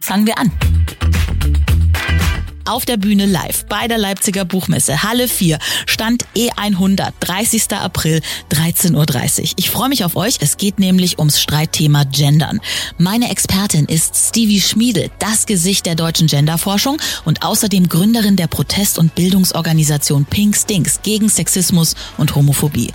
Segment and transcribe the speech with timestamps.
[0.00, 0.52] Fangen wir an.
[2.64, 7.72] Auf der Bühne live bei der Leipziger Buchmesse Halle 4 Stand E100 30.
[7.72, 8.22] April
[8.52, 9.48] 13.30 Uhr.
[9.56, 10.36] Ich freue mich auf euch.
[10.40, 12.60] Es geht nämlich ums Streitthema Gendern.
[12.98, 19.00] Meine Expertin ist Stevie Schmiedel, das Gesicht der deutschen Genderforschung und außerdem Gründerin der Protest-
[19.00, 22.92] und Bildungsorganisation Pink Stinks gegen Sexismus und Homophobie.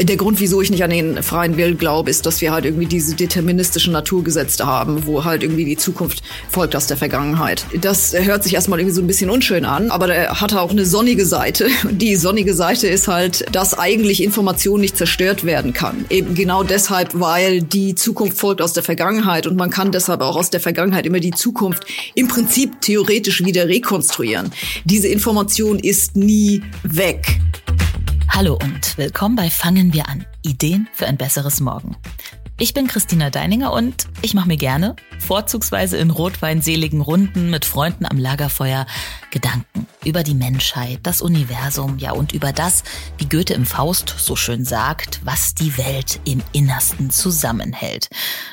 [0.00, 2.86] Der Grund, wieso ich nicht an den freien Willen glaube, ist, dass wir halt irgendwie
[2.86, 7.66] diese deterministischen Naturgesetze haben, wo halt irgendwie die Zukunft folgt aus der Vergangenheit.
[7.80, 10.86] Das hört sich erstmal irgendwie so ein bisschen unschön an, aber der hat auch eine
[10.86, 11.68] sonnige Seite.
[11.90, 16.04] Die sonnige Seite ist halt, dass eigentlich Information nicht zerstört werden kann.
[16.10, 20.36] Eben genau deshalb, weil die Zukunft folgt aus der Vergangenheit und man kann deshalb auch
[20.36, 24.52] aus der Vergangenheit immer die Zukunft im Prinzip theoretisch wieder rekonstruieren.
[24.84, 27.40] Diese Information ist nie weg.
[28.38, 30.24] Hallo und willkommen bei Fangen wir an.
[30.42, 31.96] Ideen für ein besseres Morgen.
[32.56, 38.06] Ich bin Christina Deininger und ich mache mir gerne, vorzugsweise in rotweinseligen Runden mit Freunden
[38.06, 38.86] am Lagerfeuer,
[39.32, 42.84] Gedanken über die Menschheit, das Universum, ja und über das,
[43.16, 48.08] wie Goethe im Faust so schön sagt, was die Welt im Innersten zusammenhält.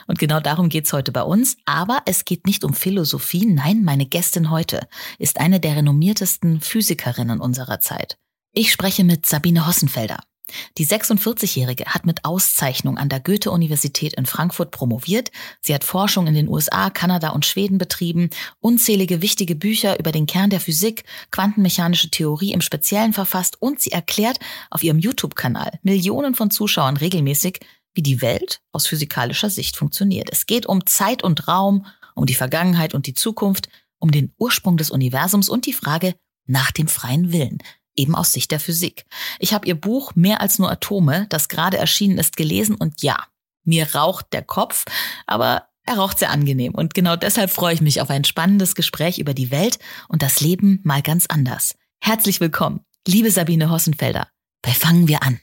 [0.08, 4.08] Und genau darum geht's heute bei uns, aber es geht nicht um Philosophie, nein, meine
[4.08, 4.88] Gästin heute
[5.20, 8.18] ist eine der renommiertesten Physikerinnen unserer Zeit.
[8.58, 10.22] Ich spreche mit Sabine Hossenfelder.
[10.78, 15.30] Die 46-Jährige hat mit Auszeichnung an der Goethe-Universität in Frankfurt promoviert.
[15.60, 18.30] Sie hat Forschung in den USA, Kanada und Schweden betrieben,
[18.62, 23.92] unzählige wichtige Bücher über den Kern der Physik, quantenmechanische Theorie im Speziellen verfasst und sie
[23.92, 24.40] erklärt
[24.70, 27.60] auf ihrem YouTube-Kanal Millionen von Zuschauern regelmäßig,
[27.94, 30.30] wie die Welt aus physikalischer Sicht funktioniert.
[30.32, 33.68] Es geht um Zeit und Raum, um die Vergangenheit und die Zukunft,
[34.00, 36.16] um den Ursprung des Universums und die Frage
[36.48, 37.58] nach dem freien Willen
[37.96, 39.06] eben aus Sicht der Physik.
[39.40, 43.18] Ich habe ihr Buch Mehr als nur Atome, das gerade erschienen ist, gelesen und ja,
[43.64, 44.86] mir raucht der Kopf,
[45.26, 49.20] aber er raucht sehr angenehm und genau deshalb freue ich mich auf ein spannendes Gespräch
[49.20, 51.76] über die Welt und das Leben mal ganz anders.
[52.02, 54.28] Herzlich willkommen, liebe Sabine Hossenfelder.
[54.62, 55.40] Bei Fangen wir an.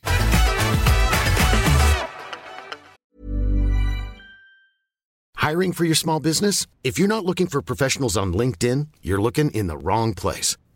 [5.42, 6.68] Hiring for your small business?
[6.84, 10.56] If you're not looking for professionals on LinkedIn, you're looking in the wrong place.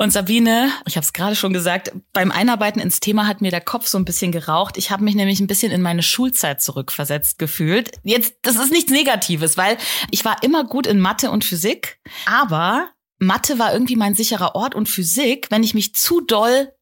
[0.00, 3.60] Und Sabine, ich habe es gerade schon gesagt, beim Einarbeiten ins Thema hat mir der
[3.60, 4.76] Kopf so ein bisschen geraucht.
[4.76, 7.90] Ich habe mich nämlich ein bisschen in meine Schulzeit zurückversetzt gefühlt.
[8.04, 9.76] Jetzt, das ist nichts Negatives, weil
[10.12, 12.88] ich war immer gut in Mathe und Physik, aber
[13.18, 16.72] Mathe war irgendwie mein sicherer Ort und Physik, wenn ich mich zu doll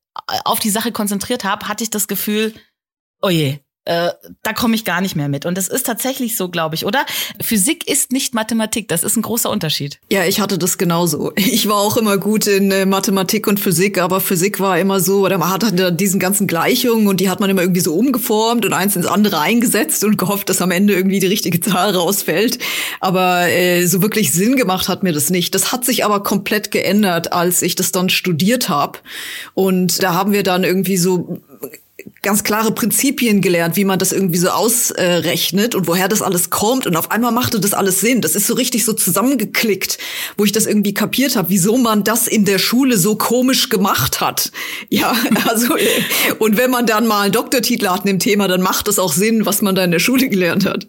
[0.44, 2.52] auf die Sache konzentriert habe, hatte ich das Gefühl,
[3.22, 4.10] oh je, äh,
[4.42, 5.46] da komme ich gar nicht mehr mit.
[5.46, 7.06] Und das ist tatsächlich so, glaube ich, oder?
[7.40, 10.00] Physik ist nicht Mathematik, das ist ein großer Unterschied.
[10.10, 11.32] Ja, ich hatte das genauso.
[11.36, 15.20] Ich war auch immer gut in äh, Mathematik und Physik, aber Physik war immer so,
[15.20, 18.72] oder man hatte diesen ganzen Gleichungen und die hat man immer irgendwie so umgeformt und
[18.72, 22.58] eins ins andere eingesetzt und gehofft, dass am Ende irgendwie die richtige Zahl rausfällt.
[23.00, 25.54] Aber äh, so wirklich Sinn gemacht hat mir das nicht.
[25.54, 28.98] Das hat sich aber komplett geändert, als ich das dann studiert habe.
[29.54, 31.40] Und da haben wir dann irgendwie so
[32.26, 36.84] ganz klare Prinzipien gelernt, wie man das irgendwie so ausrechnet und woher das alles kommt.
[36.84, 38.20] Und auf einmal machte das alles Sinn.
[38.20, 39.98] Das ist so richtig so zusammengeklickt,
[40.36, 44.20] wo ich das irgendwie kapiert habe, wieso man das in der Schule so komisch gemacht
[44.20, 44.50] hat.
[44.88, 45.14] Ja,
[45.46, 45.76] also
[46.40, 49.12] und wenn man dann mal einen Doktortitel hat in dem Thema, dann macht es auch
[49.12, 50.88] Sinn, was man da in der Schule gelernt hat.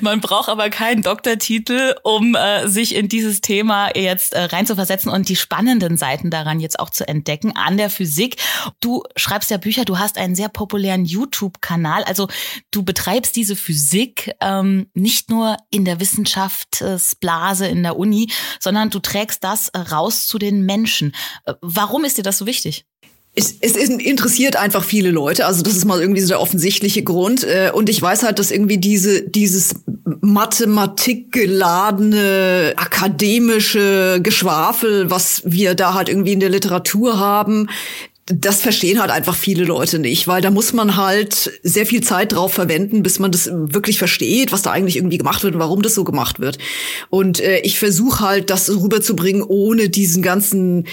[0.00, 5.28] Man braucht aber keinen Doktortitel, um äh, sich in dieses Thema jetzt äh, reinzuversetzen und
[5.28, 8.36] die spannenden Seiten daran jetzt auch zu entdecken an der Physik.
[8.80, 12.04] Du schreibst ja Bücher, du hast einen sehr populären YouTube-Kanal.
[12.04, 12.28] Also
[12.70, 18.98] du betreibst diese Physik ähm, nicht nur in der Wissenschaftsblase in der Uni, sondern du
[18.98, 21.14] trägst das äh, raus zu den Menschen.
[21.44, 22.86] Äh, warum ist dir das so wichtig?
[23.34, 25.46] Es, es interessiert einfach viele Leute.
[25.46, 27.44] Also das ist mal irgendwie so der offensichtliche Grund.
[27.44, 29.76] Äh, und ich weiß halt, dass irgendwie diese, dieses
[30.20, 37.68] mathematikgeladene, akademische Geschwafel, was wir da halt irgendwie in der Literatur haben,
[38.32, 42.32] das verstehen halt einfach viele Leute nicht, weil da muss man halt sehr viel Zeit
[42.32, 45.82] drauf verwenden, bis man das wirklich versteht, was da eigentlich irgendwie gemacht wird und warum
[45.82, 46.58] das so gemacht wird.
[47.08, 50.86] Und äh, ich versuche halt, das rüberzubringen, ohne diesen ganzen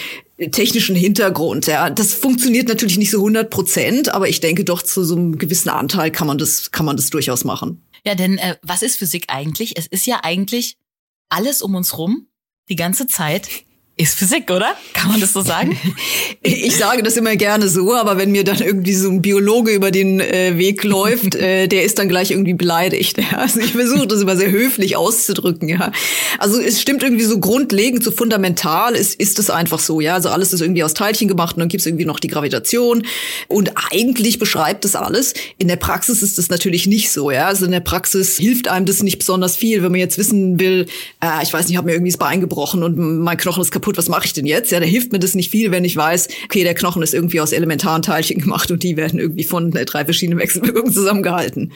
[0.51, 1.67] technischen Hintergrund.
[1.67, 5.37] Ja, das funktioniert natürlich nicht so 100 Prozent, aber ich denke doch zu so einem
[5.37, 7.81] gewissen Anteil kann man das kann man das durchaus machen.
[8.05, 9.77] Ja, denn äh, was ist Physik eigentlich?
[9.77, 10.77] Es ist ja eigentlich
[11.29, 12.27] alles um uns rum,
[12.69, 13.47] die ganze Zeit
[13.99, 14.75] ist Physik, oder?
[14.93, 15.77] Kann man das so sagen?
[16.43, 19.91] Ich sage das immer gerne so, aber wenn mir dann irgendwie so ein Biologe über
[19.91, 23.17] den äh, Weg läuft, äh, der ist dann gleich irgendwie beleidigt.
[23.17, 23.39] Ja?
[23.39, 25.67] Also ich versuche das immer sehr höflich auszudrücken.
[25.67, 25.91] Ja,
[26.37, 29.99] also es stimmt irgendwie so grundlegend, so fundamental ist ist es einfach so.
[29.99, 33.05] Ja, also alles ist irgendwie aus Teilchen gemacht und dann gibt's irgendwie noch die Gravitation
[33.47, 35.33] und eigentlich beschreibt das alles.
[35.57, 37.31] In der Praxis ist das natürlich nicht so.
[37.31, 40.59] Ja, also in der Praxis hilft einem das nicht besonders viel, wenn man jetzt wissen
[40.59, 40.85] will.
[41.21, 43.71] Äh, ich weiß nicht, ich habe mir irgendwie das Bein gebrochen und mein Knochen ist
[43.71, 44.71] kaputt kaputt, was mache ich denn jetzt?
[44.71, 47.39] Ja, da hilft mir das nicht viel, wenn ich weiß, okay, der Knochen ist irgendwie
[47.39, 51.73] aus elementaren Teilchen gemacht und die werden irgendwie von äh, drei verschiedenen Wechselwirkungen zusammengehalten.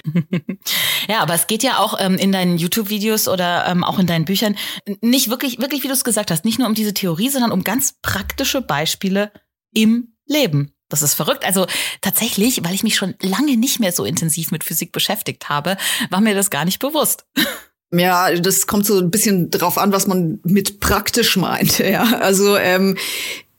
[1.08, 4.26] ja, aber es geht ja auch ähm, in deinen YouTube-Videos oder ähm, auch in deinen
[4.26, 4.58] Büchern
[5.02, 7.64] nicht wirklich, wirklich, wie du es gesagt hast, nicht nur um diese Theorie, sondern um
[7.64, 9.32] ganz praktische Beispiele
[9.74, 10.74] im Leben.
[10.90, 11.46] Das ist verrückt.
[11.46, 11.68] Also
[12.02, 15.78] tatsächlich, weil ich mich schon lange nicht mehr so intensiv mit Physik beschäftigt habe,
[16.10, 17.26] war mir das gar nicht bewusst.
[17.94, 21.80] Ja, das kommt so ein bisschen drauf an, was man mit praktisch meint.
[21.92, 22.96] Ja, also ähm,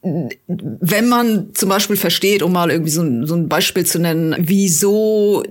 [0.03, 5.43] wenn man zum Beispiel versteht, um mal irgendwie so so ein Beispiel zu nennen, wieso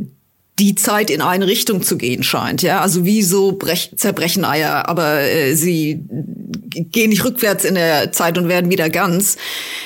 [0.62, 2.62] die Zeit in eine Richtung zu gehen scheint.
[2.62, 6.02] Ja, also wie so brech, zerbrechen Eier, aber äh, sie
[6.70, 9.38] gehen nicht rückwärts in der Zeit und werden wieder ganz.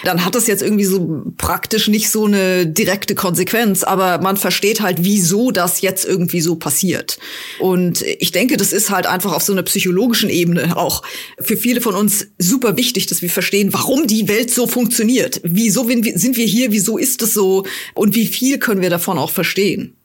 [0.04, 4.82] Dann hat das jetzt irgendwie so praktisch nicht so eine direkte Konsequenz, aber man versteht
[4.82, 7.20] halt, wieso das jetzt irgendwie so passiert.
[7.60, 11.04] Und ich denke, das ist halt einfach auf so einer psychologischen Ebene auch
[11.40, 15.40] für viele von uns super wichtig, dass wir verstehen, warum die Welt so funktioniert.
[15.44, 16.74] Wieso sind wir hier?
[16.74, 17.66] Wieso ist es so?
[17.94, 19.96] Und wie viel können wir davon auch verstehen?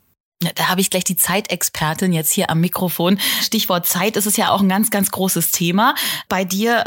[0.41, 3.19] Da habe ich gleich die Zeitexpertin jetzt hier am Mikrofon.
[3.43, 5.95] Stichwort Zeit ist es ja auch ein ganz, ganz großes Thema.
[6.31, 6.85] Bei dir,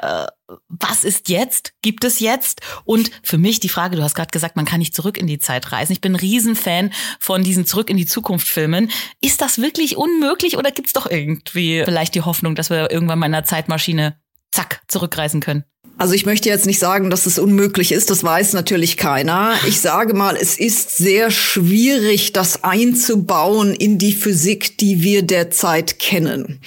[0.50, 1.74] äh, was ist jetzt?
[1.84, 2.62] Gibt es jetzt?
[2.84, 5.38] Und für mich die Frage, du hast gerade gesagt, man kann nicht zurück in die
[5.38, 5.94] Zeit reisen.
[5.94, 8.90] Ich bin ein Riesenfan von diesen Zurück in die Zukunft Filmen.
[9.22, 13.20] Ist das wirklich unmöglich oder gibt es doch irgendwie vielleicht die Hoffnung, dass wir irgendwann
[13.20, 14.20] mal in einer Zeitmaschine
[14.52, 15.64] zack zurückreisen können?
[15.96, 19.54] Also ich möchte jetzt nicht sagen, dass es unmöglich ist, das weiß natürlich keiner.
[19.68, 26.00] Ich sage mal, es ist sehr schwierig, das einzubauen in die Physik, die wir derzeit
[26.00, 26.60] kennen.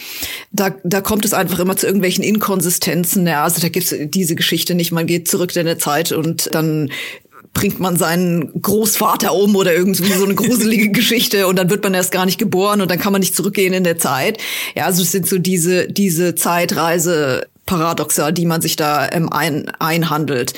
[0.52, 3.26] Da, da kommt es einfach immer zu irgendwelchen Inkonsistenzen.
[3.26, 6.49] Ja, also da gibt es diese Geschichte nicht, man geht zurück in der Zeit und
[6.55, 6.90] dann
[7.52, 11.94] bringt man seinen Großvater um oder irgendwie so eine gruselige Geschichte und dann wird man
[11.94, 14.38] erst gar nicht geboren und dann kann man nicht zurückgehen in der Zeit.
[14.76, 19.69] Ja, also es sind so diese, diese Zeitreise Paradoxa, die man sich da ähm, ein,
[19.79, 20.55] einhandelt.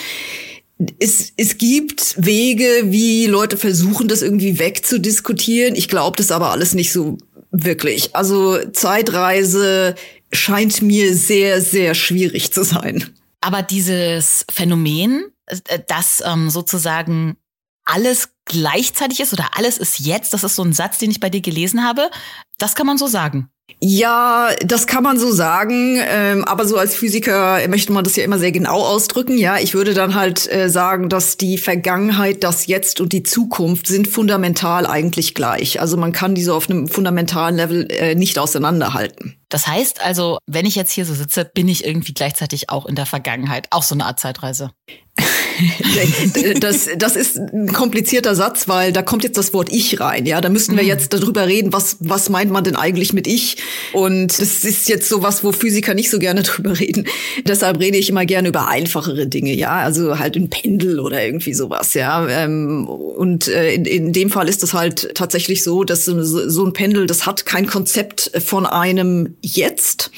[1.00, 5.74] Es, es gibt Wege, wie Leute versuchen, das irgendwie wegzudiskutieren.
[5.74, 7.18] Ich glaube das aber alles nicht so
[7.50, 8.14] wirklich.
[8.14, 9.96] Also Zeitreise
[10.32, 13.04] scheint mir sehr, sehr schwierig zu sein.
[13.40, 17.36] Aber dieses Phänomen, äh, dass ähm, sozusagen
[17.84, 21.30] alles gleichzeitig ist oder alles ist jetzt, das ist so ein Satz, den ich bei
[21.30, 22.10] dir gelesen habe,
[22.58, 23.50] das kann man so sagen.
[23.80, 28.24] Ja, das kann man so sagen, ähm, aber so als Physiker möchte man das ja
[28.24, 29.38] immer sehr genau ausdrücken.
[29.38, 33.86] Ja, ich würde dann halt äh, sagen, dass die Vergangenheit, das Jetzt und die Zukunft
[33.86, 35.80] sind fundamental eigentlich gleich.
[35.80, 39.36] Also man kann diese auf einem fundamentalen Level äh, nicht auseinanderhalten.
[39.48, 42.96] Das heißt also, wenn ich jetzt hier so sitze, bin ich irgendwie gleichzeitig auch in
[42.96, 44.72] der Vergangenheit, auch so eine Art Zeitreise.
[46.60, 50.26] das, das ist ein komplizierter Satz, weil da kommt jetzt das Wort Ich rein.
[50.26, 50.88] Ja, da müssten wir mhm.
[50.88, 53.56] jetzt darüber reden, was, was meint man denn eigentlich mit Ich?
[53.92, 57.06] Und das ist jetzt so was, wo Physiker nicht so gerne drüber reden.
[57.44, 59.54] Deshalb rede ich immer gerne über einfachere Dinge.
[59.54, 61.94] Ja, also halt ein Pendel oder irgendwie sowas.
[61.94, 66.64] Ja, ähm, und äh, in, in dem Fall ist es halt tatsächlich so, dass so
[66.64, 70.10] ein Pendel, das hat kein Konzept von einem Jetzt.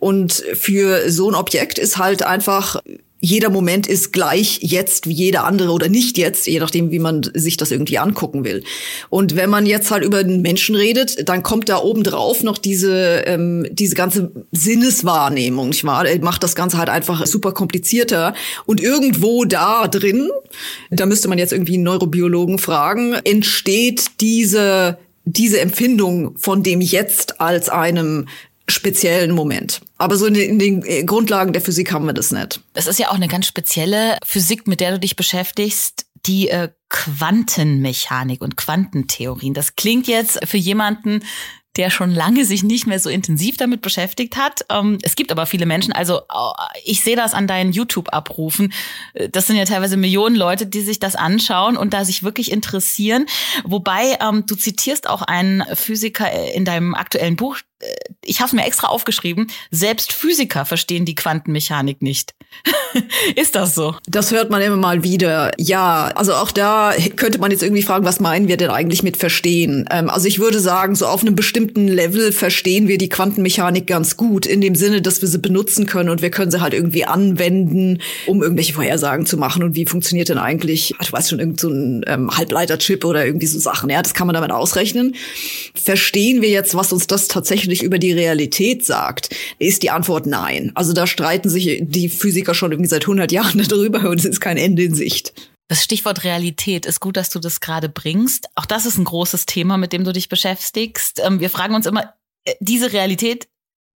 [0.00, 2.80] Und für so ein Objekt ist halt einfach
[3.24, 7.22] jeder Moment ist gleich jetzt wie jeder andere oder nicht jetzt, je nachdem, wie man
[7.32, 8.62] sich das irgendwie angucken will.
[9.08, 12.58] Und wenn man jetzt halt über den Menschen redet, dann kommt da oben drauf noch
[12.58, 16.04] diese, ähm, diese ganze Sinneswahrnehmung, wahr?
[16.20, 18.34] Macht das Ganze halt einfach super komplizierter.
[18.66, 20.28] Und irgendwo da drin,
[20.90, 27.40] da müsste man jetzt irgendwie einen Neurobiologen fragen, entsteht diese diese Empfindung von dem Jetzt
[27.40, 28.26] als einem
[28.66, 29.80] speziellen Moment.
[29.98, 32.60] Aber so in den, in den, äh, Grundlagen der Physik haben wir das nicht.
[32.72, 36.70] Das ist ja auch eine ganz spezielle Physik, mit der du dich beschäftigst, die äh,
[36.88, 39.54] Quantenmechanik und Quantentheorien.
[39.54, 41.20] Das klingt jetzt für jemanden,
[41.76, 44.64] der schon lange sich nicht mehr so intensiv damit beschäftigt hat.
[44.70, 46.20] Ähm, es gibt aber viele Menschen, also
[46.84, 48.72] ich sehe das an deinen YouTube-Abrufen.
[49.14, 52.52] Äh, das sind ja teilweise Millionen Leute, die sich das anschauen und da sich wirklich
[52.52, 53.26] interessieren.
[53.64, 57.58] Wobei ähm, du zitierst auch einen Physiker in deinem aktuellen Buch,
[58.24, 62.34] ich habe es mir extra aufgeschrieben, selbst Physiker verstehen die Quantenmechanik nicht.
[63.36, 63.96] ist das so?
[64.06, 65.50] Das hört man immer mal wieder.
[65.58, 69.16] Ja, also auch da könnte man jetzt irgendwie fragen, was meinen wir denn eigentlich mit
[69.16, 69.86] verstehen?
[69.90, 74.16] Ähm, also ich würde sagen, so auf einem bestimmten Level verstehen wir die Quantenmechanik ganz
[74.16, 77.04] gut, in dem Sinne, dass wir sie benutzen können und wir können sie halt irgendwie
[77.04, 79.62] anwenden, um irgendwelche Vorhersagen zu machen.
[79.62, 83.58] Und wie funktioniert denn eigentlich, du weißt schon, irgend so ähm, Halbleiterchip oder irgendwie so
[83.58, 83.90] Sachen.
[83.90, 85.14] Ja, das kann man damit ausrechnen.
[85.74, 89.34] Verstehen wir jetzt, was uns das tatsächlich über die Realität sagt?
[89.58, 90.72] Ist die Antwort nein.
[90.74, 94.40] Also da streiten sich die Physiker schon irgendwie seit 100 Jahren darüber und es ist
[94.40, 95.32] kein Ende in Sicht.
[95.68, 98.48] Das Stichwort Realität ist gut, dass du das gerade bringst.
[98.54, 101.20] Auch das ist ein großes Thema, mit dem du dich beschäftigst.
[101.24, 102.14] Ähm, wir fragen uns immer,
[102.44, 103.48] äh, diese Realität,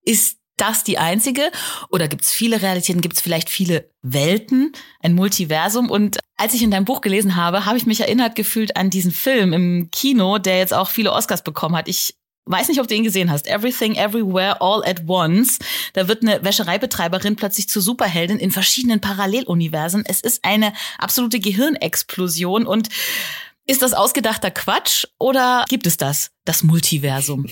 [0.05, 1.51] ist das die einzige?
[1.89, 3.01] Oder gibt es viele Realitäten?
[3.01, 5.89] Gibt es vielleicht viele Welten, ein Multiversum?
[5.89, 9.11] Und als ich in deinem Buch gelesen habe, habe ich mich erinnert gefühlt an diesen
[9.11, 11.87] Film im Kino, der jetzt auch viele Oscars bekommen hat.
[11.87, 12.15] Ich
[12.47, 13.47] weiß nicht, ob du ihn gesehen hast.
[13.47, 15.59] Everything, Everywhere, All at Once.
[15.93, 20.03] Da wird eine Wäschereibetreiberin plötzlich zur Superheldin in verschiedenen Paralleluniversen.
[20.07, 22.89] Es ist eine absolute Gehirnexplosion und
[23.65, 27.47] ist das ausgedachter Quatsch oder gibt es das, das Multiversum?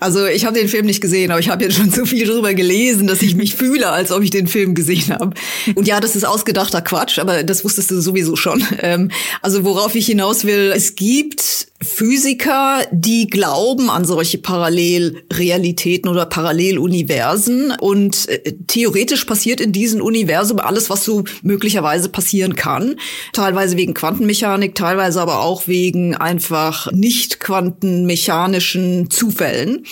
[0.00, 2.52] Also ich habe den Film nicht gesehen, aber ich habe jetzt schon so viel drüber
[2.52, 5.34] gelesen, dass ich mich fühle, als ob ich den Film gesehen habe.
[5.74, 8.64] Und ja, das ist ausgedachter Quatsch, aber das wusstest du sowieso schon.
[8.80, 16.26] Ähm, also worauf ich hinaus will, es gibt Physiker, die glauben an solche Parallelrealitäten oder
[16.26, 17.72] Paralleluniversen.
[17.80, 22.96] Und äh, theoretisch passiert in diesen Universum alles, was so möglicherweise passieren kann.
[23.32, 29.84] Teilweise wegen Quantenmechanik, teilweise aber auch wegen einfach nicht quantenmechanischen Zufällen.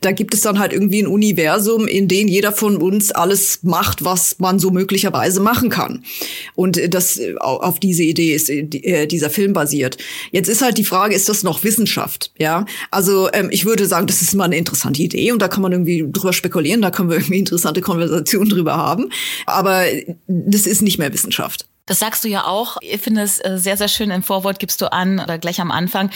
[0.00, 4.04] Da gibt es dann halt irgendwie ein Universum, in dem jeder von uns alles macht,
[4.04, 6.04] was man so möglicherweise machen kann.
[6.54, 9.98] Und das auf diese Idee ist äh, dieser Film basiert.
[10.30, 12.30] Jetzt ist halt die Frage, ist das noch Wissenschaft?
[12.38, 15.62] Ja, also ähm, ich würde sagen, das ist mal eine interessante Idee und da kann
[15.62, 19.10] man irgendwie drüber spekulieren, da können wir irgendwie interessante Konversationen drüber haben.
[19.46, 19.84] Aber
[20.26, 21.66] das ist nicht mehr Wissenschaft.
[21.86, 22.78] Das sagst du ja auch.
[22.80, 24.10] Ich finde es äh, sehr, sehr schön.
[24.10, 26.10] Im Vorwort gibst du an, oder gleich am Anfang,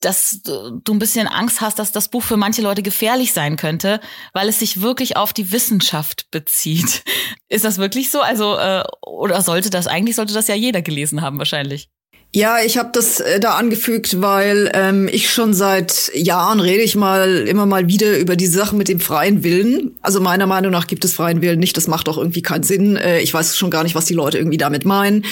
[0.00, 4.00] dass du ein bisschen Angst hast, dass das Buch für manche Leute gefährlich sein könnte,
[4.34, 7.02] weil es sich wirklich auf die Wissenschaft bezieht.
[7.48, 8.20] Ist das wirklich so?
[8.20, 11.88] Also, äh, oder sollte das, eigentlich sollte das ja jeder gelesen haben, wahrscheinlich.
[12.36, 16.96] Ja, ich habe das äh, da angefügt, weil ähm, ich schon seit Jahren rede ich
[16.96, 19.96] mal immer mal wieder über die Sachen mit dem freien Willen.
[20.02, 21.76] Also meiner Meinung nach gibt es freien Willen nicht.
[21.76, 22.96] Das macht auch irgendwie keinen Sinn.
[22.96, 25.24] Äh, ich weiß schon gar nicht, was die Leute irgendwie damit meinen.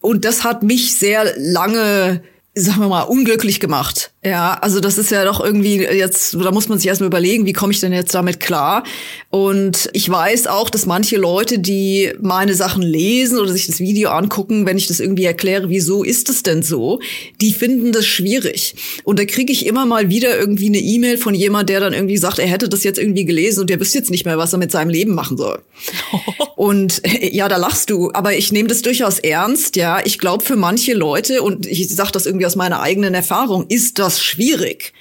[0.00, 2.22] Und das hat mich sehr lange
[2.58, 4.12] sagen wir mal, unglücklich gemacht.
[4.24, 7.52] Ja, also das ist ja doch irgendwie jetzt, da muss man sich erstmal überlegen, wie
[7.52, 8.82] komme ich denn jetzt damit klar?
[9.28, 14.08] Und ich weiß auch, dass manche Leute, die meine Sachen lesen oder sich das Video
[14.08, 16.98] angucken, wenn ich das irgendwie erkläre, wieso ist es denn so,
[17.42, 18.74] die finden das schwierig.
[19.04, 22.16] Und da kriege ich immer mal wieder irgendwie eine E-Mail von jemand, der dann irgendwie
[22.16, 24.58] sagt, er hätte das jetzt irgendwie gelesen und der wüsste jetzt nicht mehr, was er
[24.58, 25.60] mit seinem Leben machen soll.
[26.56, 30.00] und ja, da lachst du, aber ich nehme das durchaus ernst, ja.
[30.04, 33.98] Ich glaube, für manche Leute, und ich sage das irgendwie aus meiner eigenen Erfahrung, ist
[33.98, 34.92] das schwierig.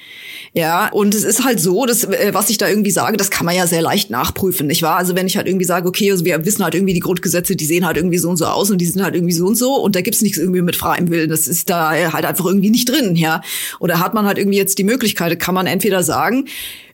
[0.58, 3.46] Ja, und es ist halt so, dass, äh, was ich da irgendwie sage, das kann
[3.46, 4.96] man ja sehr leicht nachprüfen, nicht wahr?
[4.96, 7.66] Also wenn ich halt irgendwie sage, okay, also wir wissen halt irgendwie die Grundgesetze, die
[7.66, 9.76] sehen halt irgendwie so und so aus und die sind halt irgendwie so und so
[9.76, 11.30] und da gibt's nichts irgendwie mit freiem Willen.
[11.30, 13.42] Das ist da halt einfach irgendwie nicht drin, ja.
[13.82, 16.46] Oder hat man halt irgendwie jetzt die Möglichkeit, kann man entweder sagen,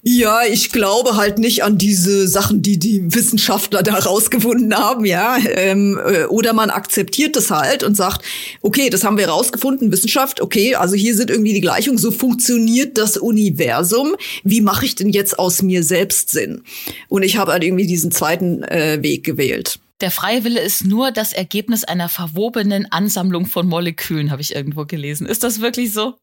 [0.03, 5.38] ja, ich glaube halt nicht an diese Sachen, die die Wissenschaftler da rausgefunden haben, ja.
[5.55, 8.25] Ähm, äh, oder man akzeptiert das halt und sagt,
[8.63, 12.98] okay, das haben wir rausgefunden, Wissenschaft, okay, also hier sind irgendwie die Gleichungen, so funktioniert
[12.98, 14.15] das Universum.
[14.43, 16.63] Wie mache ich denn jetzt aus mir selbst Sinn?
[17.07, 19.79] Und ich habe halt irgendwie diesen zweiten äh, Weg gewählt.
[20.01, 24.86] Der freie Wille ist nur das Ergebnis einer verwobenen Ansammlung von Molekülen, habe ich irgendwo
[24.86, 25.27] gelesen.
[25.27, 26.15] Ist das wirklich so?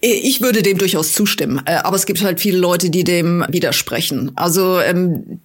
[0.00, 4.32] Ich würde dem durchaus zustimmen, äh, aber es gibt halt viele Leute, die dem widersprechen.
[4.34, 5.40] Also ähm,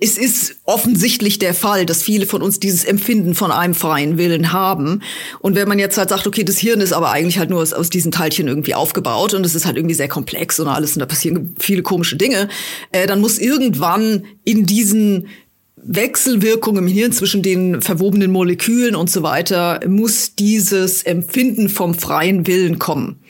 [0.00, 4.52] es ist offensichtlich der Fall, dass viele von uns dieses Empfinden von einem freien Willen
[4.52, 5.02] haben.
[5.38, 7.72] Und wenn man jetzt halt sagt, okay, das Hirn ist aber eigentlich halt nur aus,
[7.72, 11.00] aus diesen Teilchen irgendwie aufgebaut und es ist halt irgendwie sehr komplex und alles und
[11.00, 12.48] da passieren viele komische Dinge,
[12.90, 15.28] äh, dann muss irgendwann in diesen
[15.76, 22.48] Wechselwirkung im Hirn zwischen den verwobenen Molekülen und so weiter, muss dieses Empfinden vom freien
[22.48, 23.20] Willen kommen.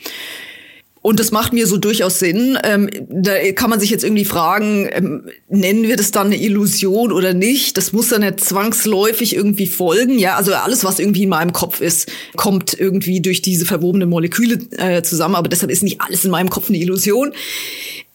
[1.01, 2.59] Und das macht mir so durchaus Sinn.
[2.65, 7.13] Ähm, da kann man sich jetzt irgendwie fragen, ähm, nennen wir das dann eine Illusion
[7.13, 7.77] oder nicht?
[7.77, 10.19] Das muss dann nicht zwangsläufig irgendwie folgen.
[10.19, 14.59] Ja, also alles, was irgendwie in meinem Kopf ist, kommt irgendwie durch diese verwobenen Moleküle
[14.77, 15.37] äh, zusammen.
[15.37, 17.33] Aber deshalb ist nicht alles in meinem Kopf eine Illusion.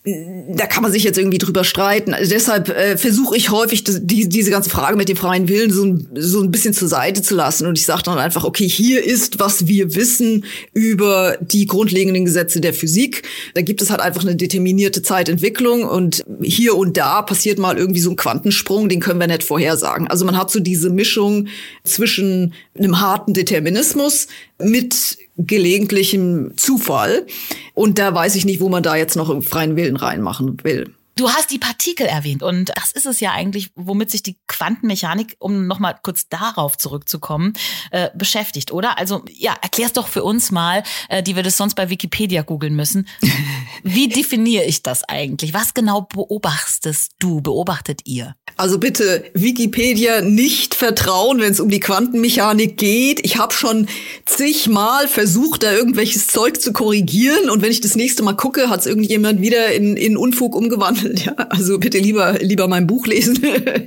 [0.05, 2.13] Da kann man sich jetzt irgendwie drüber streiten.
[2.13, 5.86] Also deshalb äh, versuche ich häufig, die, diese ganze Frage mit dem freien Willen so,
[5.86, 7.67] ein, so ein bisschen zur Seite zu lassen.
[7.67, 10.43] Und ich sage dann einfach, okay, hier ist, was wir wissen
[10.74, 13.24] über die grundlegenden Gesetze der Physik.
[13.53, 18.01] Da gibt es halt einfach eine determinierte Zeitentwicklung und hier und da passiert mal irgendwie
[18.01, 20.07] so ein Quantensprung, den können wir nicht vorhersagen.
[20.10, 21.48] Also man hat so diese Mischung
[21.86, 24.27] zwischen einem harten Determinismus
[24.60, 27.25] mit gelegentlichem Zufall.
[27.73, 30.93] Und da weiß ich nicht, wo man da jetzt noch im freien Willen reinmachen will.
[31.15, 35.35] Du hast die Partikel erwähnt und das ist es ja eigentlich, womit sich die Quantenmechanik,
[35.37, 37.53] um nochmal kurz darauf zurückzukommen,
[37.91, 38.97] äh, beschäftigt, oder?
[38.97, 42.75] Also ja, erklär's doch für uns mal, äh, die wir das sonst bei Wikipedia googeln
[42.75, 43.07] müssen.
[43.83, 45.53] Wie definiere ich das eigentlich?
[45.53, 48.35] Was genau beobachtest du, beobachtet ihr?
[48.55, 53.25] Also bitte Wikipedia nicht vertrauen, wenn es um die Quantenmechanik geht.
[53.25, 53.88] Ich habe schon
[54.25, 58.81] zigmal versucht, da irgendwelches Zeug zu korrigieren und wenn ich das nächste Mal gucke, hat
[58.81, 63.39] es irgendjemand wieder in, in Unfug umgewandelt Ja, also bitte lieber, lieber mein Buch lesen.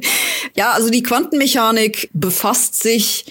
[0.56, 3.26] ja, also die Quantenmechanik befasst sich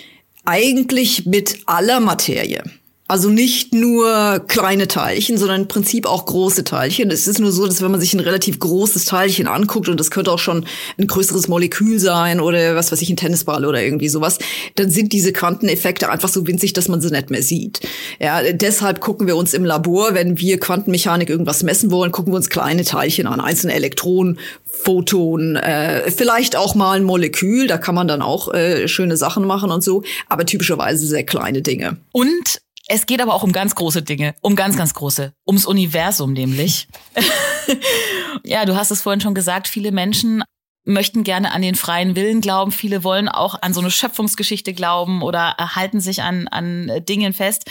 [0.45, 2.63] eigentlich mit aller Materie.
[3.07, 7.11] Also nicht nur kleine Teilchen, sondern im Prinzip auch große Teilchen.
[7.11, 10.09] Es ist nur so, dass wenn man sich ein relativ großes Teilchen anguckt, und das
[10.09, 10.65] könnte auch schon
[10.97, 14.39] ein größeres Molekül sein oder was weiß ich, ein Tennisball oder irgendwie sowas,
[14.75, 17.81] dann sind diese Quanteneffekte einfach so winzig, dass man sie nicht mehr sieht.
[18.19, 22.37] Ja, deshalb gucken wir uns im Labor, wenn wir Quantenmechanik irgendwas messen wollen, gucken wir
[22.37, 27.93] uns kleine Teilchen an, einzelne Elektronen, Photon, äh, vielleicht auch mal ein Molekül, da kann
[27.93, 31.97] man dann auch äh, schöne Sachen machen und so, aber typischerweise sehr kleine Dinge.
[32.11, 36.33] Und es geht aber auch um ganz große Dinge, um ganz, ganz große, ums Universum
[36.33, 36.87] nämlich.
[38.43, 40.43] ja, du hast es vorhin schon gesagt, viele Menschen
[40.85, 45.23] möchten gerne an den freien Willen glauben, viele wollen auch an so eine Schöpfungsgeschichte glauben
[45.23, 47.69] oder halten sich an, an Dingen fest,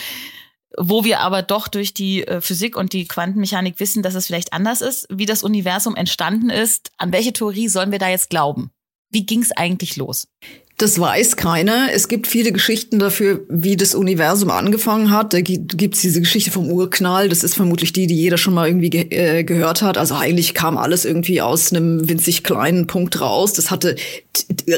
[0.77, 4.51] wo wir aber doch durch die äh, Physik und die Quantenmechanik wissen, dass es vielleicht
[4.51, 6.91] anders ist, wie das Universum entstanden ist.
[6.97, 8.71] An welche Theorie sollen wir da jetzt glauben?
[9.09, 10.27] Wie ging es eigentlich los?
[10.77, 11.87] Das weiß keiner.
[11.93, 15.33] Es gibt viele Geschichten dafür, wie das Universum angefangen hat.
[15.33, 17.29] Da gibt es diese Geschichte vom Urknall.
[17.29, 19.97] Das ist vermutlich die, die jeder schon mal irgendwie ge äh, gehört hat.
[19.97, 23.53] Also eigentlich kam alles irgendwie aus einem winzig kleinen Punkt raus.
[23.53, 23.95] Das hatte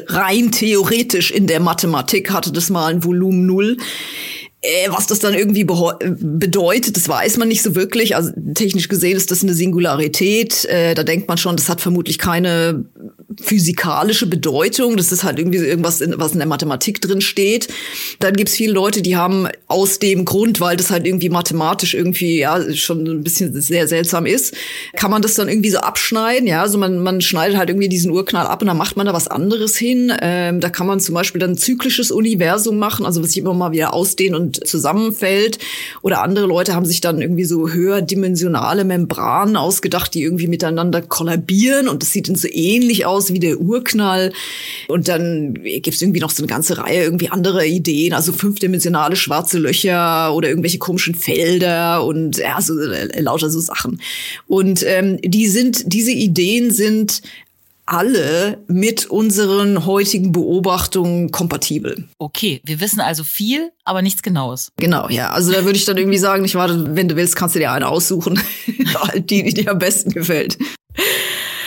[0.08, 3.78] rein theoretisch in der Mathematik hatte das mal ein Volumen Null.
[4.62, 8.16] Äh, was das dann irgendwie bedeutet, das weiß man nicht so wirklich.
[8.16, 10.66] Also technisch gesehen ist das eine Singularität.
[10.66, 12.86] Äh, da denkt man schon, das hat vermutlich keine
[13.42, 14.96] physikalische Bedeutung.
[14.96, 17.68] Das ist halt irgendwie irgendwas, in, was in der Mathematik drin steht.
[18.20, 22.40] Dann gibt's viele Leute, die haben aus dem Grund, weil das halt irgendwie mathematisch irgendwie
[22.40, 24.56] ja schon ein bisschen sehr seltsam ist,
[24.96, 26.48] kann man das dann irgendwie so abschneiden.
[26.48, 29.14] Ja, also man, man schneidet halt irgendwie diesen Urknall ab und dann macht man da
[29.14, 30.14] was anderes hin.
[30.22, 33.54] Ähm, da kann man zum Beispiel dann ein zyklisches Universum machen, also was sich immer
[33.54, 35.60] mal wieder ausdehnen und zusammenfällt.
[36.02, 41.90] Oder andere Leute haben sich dann irgendwie so höherdimensionale Membranen ausgedacht, die irgendwie miteinander kollabieren
[41.90, 44.32] und das sieht dann so ähnlich aus wie der Urknall.
[44.88, 49.16] Und dann gibt es irgendwie noch so eine ganze Reihe irgendwie anderer Ideen, also fünfdimensionale
[49.16, 54.02] schwarze Löcher oder irgendwelche komischen Felder und ja, so äh, lauter so Sachen.
[54.48, 57.22] Und ähm, die sind, diese Ideen sind
[57.88, 62.04] alle mit unseren heutigen Beobachtungen kompatibel.
[62.20, 64.72] Okay, wir wissen also viel, aber nichts Genaues.
[64.78, 65.32] Genau, ja.
[65.32, 67.72] Also da würde ich dann irgendwie sagen, ich warte, wenn du willst, kannst du dir
[67.72, 68.40] eine aussuchen,
[69.16, 70.58] die, die dir am besten gefällt.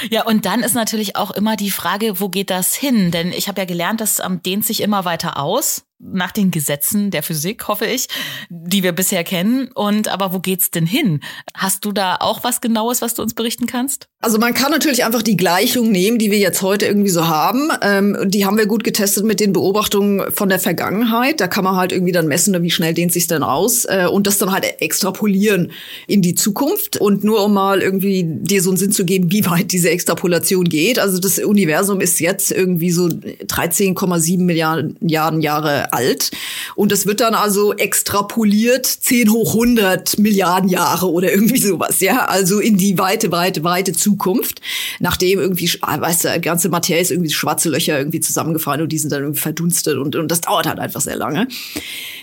[0.08, 3.10] Ja, und dann ist natürlich auch immer die Frage, wo geht das hin?
[3.10, 7.10] Denn ich habe ja gelernt, das ähm, dehnt sich immer weiter aus nach den Gesetzen
[7.10, 8.08] der Physik, hoffe ich,
[8.48, 9.70] die wir bisher kennen.
[9.74, 11.20] Und aber wo geht's denn hin?
[11.54, 14.08] Hast du da auch was Genaues, was du uns berichten kannst?
[14.22, 17.70] Also man kann natürlich einfach die Gleichung nehmen, die wir jetzt heute irgendwie so haben.
[17.80, 21.40] Ähm, die haben wir gut getestet mit den Beobachtungen von der Vergangenheit.
[21.40, 24.26] Da kann man halt irgendwie dann messen, wie schnell dehnt sich denn aus äh, und
[24.26, 25.72] das dann halt extrapolieren
[26.06, 26.98] in die Zukunft.
[26.98, 30.64] Und nur um mal irgendwie dir so einen Sinn zu geben, wie weit diese Extrapolation
[30.64, 30.98] geht.
[30.98, 36.30] Also das Universum ist jetzt irgendwie so 13,7 Milliarden Jahre alt.
[36.74, 42.26] Und das wird dann also extrapoliert 10 hoch 100 Milliarden Jahre oder irgendwie sowas, ja.
[42.26, 44.60] Also in die weite, weite, weite Zukunft.
[44.98, 48.98] Nachdem irgendwie, ah, weißt du, ganze Materie ist irgendwie schwarze Löcher irgendwie zusammengefallen und die
[48.98, 51.48] sind dann irgendwie verdunstet und, und das dauert halt einfach sehr lange.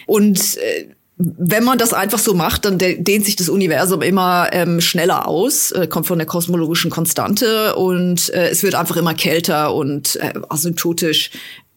[0.06, 0.88] Und äh,
[1.20, 5.72] wenn man das einfach so macht, dann dehnt sich das Universum immer ähm, schneller aus,
[5.72, 10.34] äh, kommt von der kosmologischen Konstante und äh, es wird einfach immer kälter und äh,
[10.50, 11.32] asymptotisch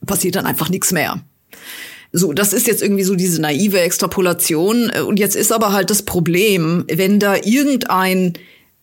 [0.07, 1.23] passiert dann einfach nichts mehr.
[2.13, 4.91] So, das ist jetzt irgendwie so diese naive Extrapolation.
[5.07, 8.35] Und jetzt ist aber halt das Problem, wenn da irgendein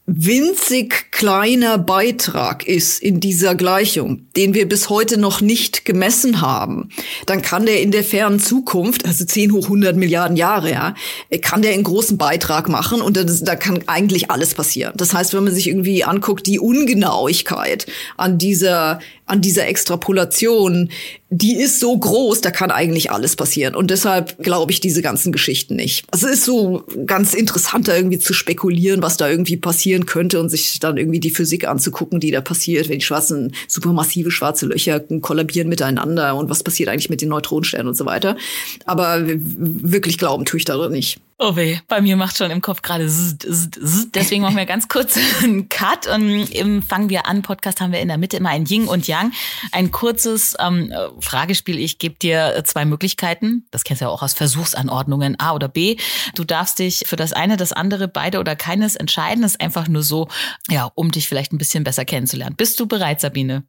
[0.10, 6.88] winzig kleiner Beitrag ist in dieser Gleichung, den wir bis heute noch nicht gemessen haben,
[7.26, 10.96] dann kann der in der fernen Zukunft, also 10 hoch 100 Milliarden Jahre, ja,
[11.42, 14.94] kann der einen großen Beitrag machen und das, da kann eigentlich alles passieren.
[14.96, 17.86] Das heißt, wenn man sich irgendwie anguckt, die Ungenauigkeit
[18.16, 20.90] an dieser an dieser Extrapolation,
[21.30, 23.76] die ist so groß, da kann eigentlich alles passieren.
[23.76, 26.06] Und deshalb glaube ich diese ganzen Geschichten nicht.
[26.12, 30.40] Also es ist so ganz interessant, da irgendwie zu spekulieren, was da irgendwie passieren könnte
[30.40, 34.68] und sich dann irgendwie die Physik anzugucken, die da passiert, wenn die schwarzen, supermassive schwarze
[34.68, 38.38] Löcher kollabieren miteinander und was passiert eigentlich mit den Neutronensternen und so weiter.
[38.86, 41.20] Aber wirklich glauben tue ich da nicht.
[41.40, 45.70] Oh weh, bei mir macht schon im Kopf gerade deswegen machen wir ganz kurz einen
[45.70, 48.88] Cut und im Fangen wir an Podcast haben wir in der Mitte immer ein Ying
[48.88, 49.34] und Yang,
[49.72, 51.78] ein kurzes ähm, Fragespiel.
[51.78, 55.98] Ich gebe dir zwei Möglichkeiten, das kennst du ja auch aus Versuchsanordnungen A oder B.
[56.34, 59.44] Du darfst dich für das eine, das andere, beide oder keines entscheiden.
[59.44, 60.30] Das ist einfach nur so,
[60.72, 62.56] ja, um dich vielleicht ein bisschen besser kennenzulernen.
[62.56, 63.64] Bist du bereit, Sabine?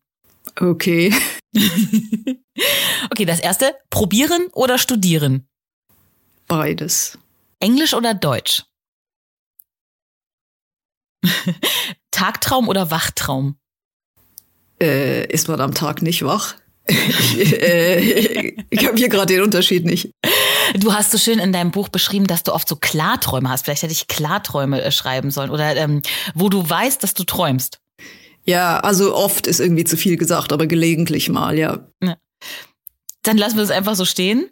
[0.58, 1.14] Okay.
[3.10, 5.46] okay, das erste, probieren oder studieren?
[6.46, 7.18] Beides.
[7.60, 8.64] Englisch oder Deutsch?
[12.10, 13.58] Tagtraum oder Wachtraum?
[14.80, 16.54] Äh, ist man am Tag nicht wach?
[16.88, 20.10] ich äh, ich habe hier gerade den Unterschied nicht.
[20.74, 23.64] Du hast so schön in deinem Buch beschrieben, dass du oft so Klarträume hast.
[23.64, 26.02] Vielleicht hätte ich Klarträume äh, schreiben sollen oder ähm,
[26.34, 27.80] wo du weißt, dass du träumst.
[28.44, 31.86] Ja, also oft ist irgendwie zu viel gesagt, aber gelegentlich mal, ja.
[32.02, 32.16] ja.
[33.22, 34.48] Dann lassen wir es einfach so stehen.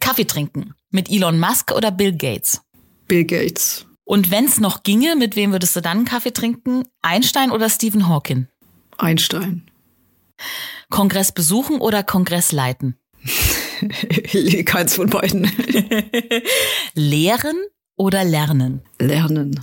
[0.00, 0.74] Kaffee trinken.
[0.90, 2.62] Mit Elon Musk oder Bill Gates?
[3.08, 3.86] Bill Gates.
[4.04, 6.84] Und wenn es noch ginge, mit wem würdest du dann einen Kaffee trinken?
[7.02, 8.48] Einstein oder Stephen Hawking?
[8.96, 9.70] Einstein.
[10.88, 12.96] Kongress besuchen oder Kongress leiten?
[14.64, 15.44] Keins von beiden.
[16.94, 17.56] Lehren
[17.96, 18.80] oder lernen?
[18.98, 19.60] Lernen.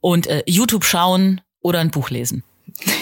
[0.00, 2.44] Und äh, YouTube schauen oder ein Buch lesen?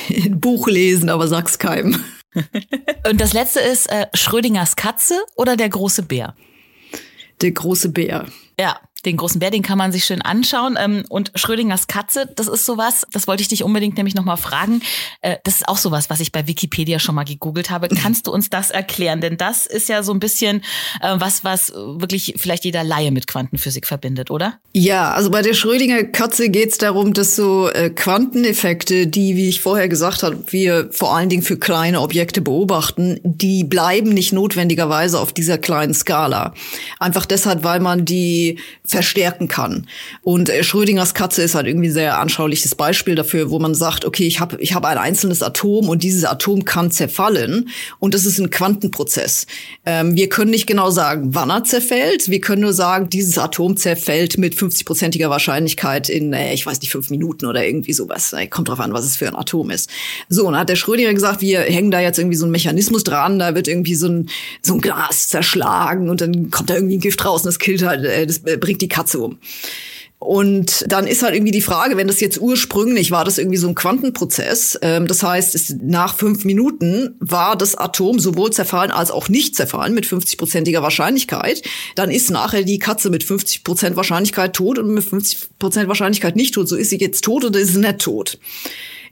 [0.08, 2.02] Ein Buch lesen, aber sag's keinem.
[3.08, 6.34] Und das letzte ist äh, Schrödingers Katze oder der große Bär?
[7.40, 8.27] Der große Bär.
[8.59, 10.76] Ja, den großen Bär, den kann man sich schön anschauen.
[10.78, 14.82] Ähm, und Schrödingers Katze, das ist sowas, das wollte ich dich unbedingt nämlich nochmal fragen.
[15.22, 17.88] Äh, das ist auch sowas, was ich bei Wikipedia schon mal gegoogelt habe.
[17.88, 19.20] Kannst du uns das erklären?
[19.20, 20.62] Denn das ist ja so ein bisschen
[21.00, 24.58] äh, was, was wirklich vielleicht jeder Laie mit Quantenphysik verbindet, oder?
[24.72, 29.48] Ja, also bei der Schrödinger Katze geht es darum, dass so äh, Quanteneffekte, die, wie
[29.48, 34.32] ich vorher gesagt habe, wir vor allen Dingen für kleine Objekte beobachten, die bleiben nicht
[34.32, 36.54] notwendigerweise auf dieser kleinen Skala.
[36.98, 38.58] Einfach deshalb, weil man die
[38.96, 39.87] verstärken kann.
[40.22, 44.06] Und äh, Schrödingers Katze ist halt irgendwie ein sehr anschauliches Beispiel dafür, wo man sagt,
[44.06, 48.24] okay, ich habe ich hab ein einzelnes Atom und dieses Atom kann zerfallen und das
[48.24, 49.46] ist ein Quantenprozess.
[49.85, 52.30] Ähm, wir können nicht genau sagen, wann er zerfällt.
[52.30, 56.90] Wir können nur sagen, dieses Atom zerfällt mit 50-prozentiger Wahrscheinlichkeit in, äh, ich weiß nicht,
[56.90, 58.32] fünf Minuten oder irgendwie sowas.
[58.32, 59.90] Äh, kommt drauf an, was es für ein Atom ist.
[60.30, 63.04] So, und dann hat der Schrödinger gesagt, wir hängen da jetzt irgendwie so einen Mechanismus
[63.04, 64.30] dran, da wird irgendwie so ein,
[64.62, 67.82] so ein Glas zerschlagen und dann kommt da irgendwie ein Gift raus und das killt
[67.82, 69.38] halt, äh, das bringt die die Katze um.
[70.18, 73.68] Und dann ist halt irgendwie die Frage, wenn das jetzt ursprünglich war, das irgendwie so
[73.68, 74.79] ein Quantenprozess.
[74.81, 79.94] Ähm, das heißt, nach fünf Minuten war das Atom sowohl zerfallen als auch nicht zerfallen
[79.94, 81.62] mit 50-prozentiger Wahrscheinlichkeit.
[81.96, 86.35] Dann ist nachher die Katze mit 50 Prozent Wahrscheinlichkeit tot und mit 50 Prozent Wahrscheinlichkeit
[86.35, 86.66] nicht tot.
[86.66, 88.38] So ist sie jetzt tot oder ist sie nicht tot?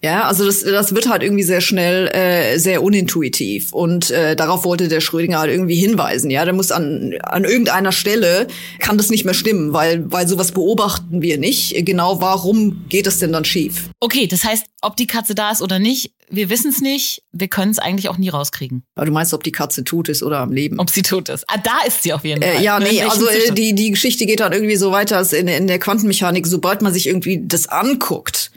[0.04, 3.72] Ja, also das, das wird halt irgendwie sehr schnell äh, sehr unintuitiv.
[3.72, 6.30] Und äh, darauf wollte der Schrödinger halt irgendwie hinweisen.
[6.30, 8.46] Ja, der muss an, an irgendeiner Stelle
[8.80, 11.86] kann das nicht mehr stimmen, weil, weil sowas beobachten wir nicht.
[11.86, 13.88] Genau warum geht es denn dann schief?
[14.00, 17.22] Okay, das heißt, ob die Katze da ist oder nicht, wir wissen es nicht.
[17.32, 18.82] Wir können es eigentlich auch nie rauskriegen.
[18.96, 20.80] Aber du meinst, ob die Katze tot ist oder am Leben?
[20.80, 21.44] Ob sie tot ist.
[21.48, 22.56] Ah, da ist sie auf jeden Fall.
[22.56, 25.48] Äh, ja, nee, also äh, die, die Geschichte geht dann irgendwie so weiter als in,
[25.48, 26.46] in der Quantenmechanik.
[26.46, 28.50] Sobald man sich irgendwie das anguckt,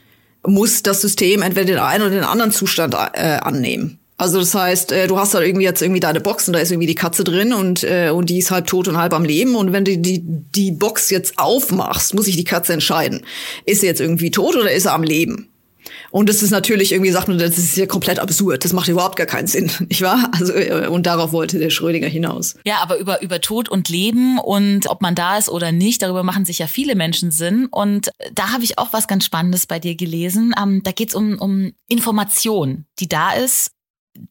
[0.47, 3.99] muss das System entweder den einen oder den anderen Zustand äh, annehmen.
[4.19, 6.71] Also das heißt, äh, du hast da irgendwie jetzt irgendwie deine Box und da ist
[6.71, 9.55] irgendwie die Katze drin und äh, und die ist halb tot und halb am Leben
[9.55, 13.21] und wenn du die die Box jetzt aufmachst, muss sich die Katze entscheiden,
[13.65, 15.49] ist sie jetzt irgendwie tot oder ist sie am Leben?
[16.11, 18.63] Und das ist natürlich irgendwie, sagt man, das ist ja komplett absurd.
[18.63, 20.29] Das macht überhaupt gar keinen Sinn, nicht wahr?
[20.33, 22.55] Also, äh, und darauf wollte der Schrödinger hinaus.
[22.65, 26.23] Ja, aber über, über Tod und Leben und ob man da ist oder nicht, darüber
[26.23, 27.67] machen sich ja viele Menschen Sinn.
[27.67, 30.53] Und da habe ich auch was ganz Spannendes bei dir gelesen.
[30.61, 33.71] Ähm, da geht es um, um Information, die da ist,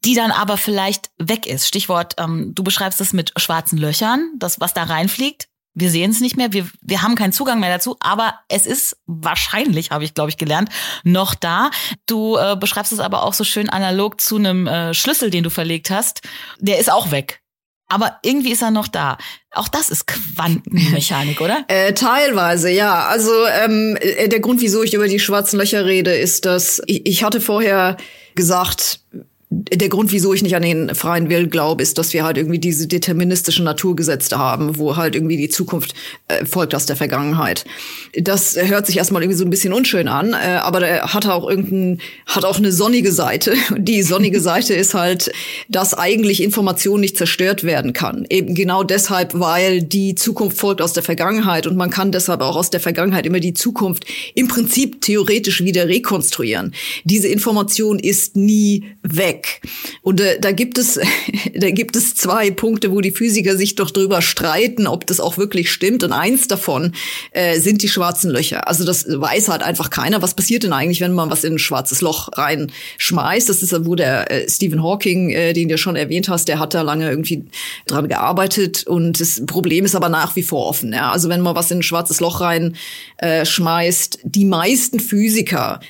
[0.04, 1.66] die dann aber vielleicht weg ist.
[1.66, 5.48] Stichwort, ähm, du beschreibst es mit schwarzen Löchern, das, was da reinfliegt.
[5.78, 8.96] Wir sehen es nicht mehr, wir, wir haben keinen Zugang mehr dazu, aber es ist
[9.06, 10.70] wahrscheinlich, habe ich, glaube ich, gelernt,
[11.04, 11.70] noch da.
[12.06, 15.50] Du äh, beschreibst es aber auch so schön analog zu einem äh, Schlüssel, den du
[15.50, 16.22] verlegt hast.
[16.60, 17.42] Der ist auch weg.
[17.88, 19.16] aber irgendwie ist er noch da.
[19.52, 21.64] Auch das ist Quantenmechanik, oder?
[21.68, 23.06] Äh, teilweise, ja.
[23.06, 27.06] Also ähm, äh, der Grund, wieso ich über die schwarzen Löcher rede, ist, dass ich,
[27.06, 27.96] ich hatte vorher
[28.34, 29.00] gesagt,
[29.48, 32.58] der Grund, wieso ich nicht an den freien Willen glaube, ist, dass wir halt irgendwie
[32.58, 35.94] diese deterministischen Naturgesetze haben, wo halt irgendwie die Zukunft
[36.26, 37.64] äh, folgt aus der Vergangenheit.
[38.12, 41.48] Das hört sich erstmal irgendwie so ein bisschen unschön an, äh, aber der hat auch
[41.48, 43.54] irgendein, hat auch eine sonnige Seite.
[43.76, 45.30] Die sonnige Seite ist halt,
[45.68, 48.26] dass eigentlich Information nicht zerstört werden kann.
[48.28, 52.56] Eben genau deshalb, weil die Zukunft folgt aus der Vergangenheit und man kann deshalb auch
[52.56, 56.74] aus der Vergangenheit immer die Zukunft im Prinzip theoretisch wieder rekonstruieren.
[57.04, 59.60] Diese Information ist nie weg weg.
[60.02, 60.98] Und äh, da gibt es,
[61.54, 65.38] da gibt es zwei Punkte, wo die Physiker sich doch drüber streiten, ob das auch
[65.38, 66.04] wirklich stimmt.
[66.04, 66.92] Und eins davon
[67.32, 68.68] äh, sind die schwarzen Löcher.
[68.68, 70.22] Also das weiß halt einfach keiner.
[70.22, 73.48] Was passiert denn eigentlich, wenn man was in ein schwarzes Loch reinschmeißt?
[73.48, 76.74] Das ist, wo der äh, Stephen Hawking, äh, den du schon erwähnt hast, der hat
[76.74, 77.44] da lange irgendwie
[77.86, 78.86] dran gearbeitet.
[78.86, 80.92] Und das Problem ist aber nach wie vor offen.
[80.92, 81.12] Ja?
[81.12, 85.80] Also wenn man was in ein schwarzes Loch reinschmeißt, äh, die meisten Physiker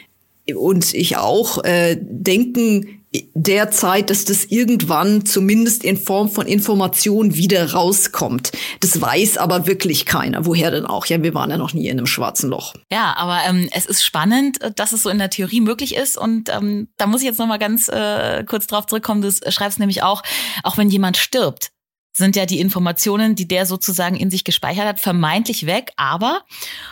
[0.55, 3.03] und ich auch äh, denken
[3.35, 8.53] derzeit, dass das irgendwann zumindest in Form von Information wieder rauskommt.
[8.81, 10.47] Das weiß aber wirklich keiner.
[10.47, 11.07] Woher denn auch?
[11.07, 12.75] Ja, wir waren ja noch nie in einem schwarzen Loch.
[12.91, 16.17] Ja, aber ähm, es ist spannend, dass es so in der Theorie möglich ist.
[16.17, 19.23] Und ähm, da muss ich jetzt noch mal ganz äh, kurz drauf zurückkommen.
[19.23, 20.23] Du schreibst nämlich auch,
[20.63, 21.71] auch wenn jemand stirbt,
[22.13, 25.93] sind ja die Informationen, die der sozusagen in sich gespeichert hat, vermeintlich weg.
[25.97, 26.43] Aber,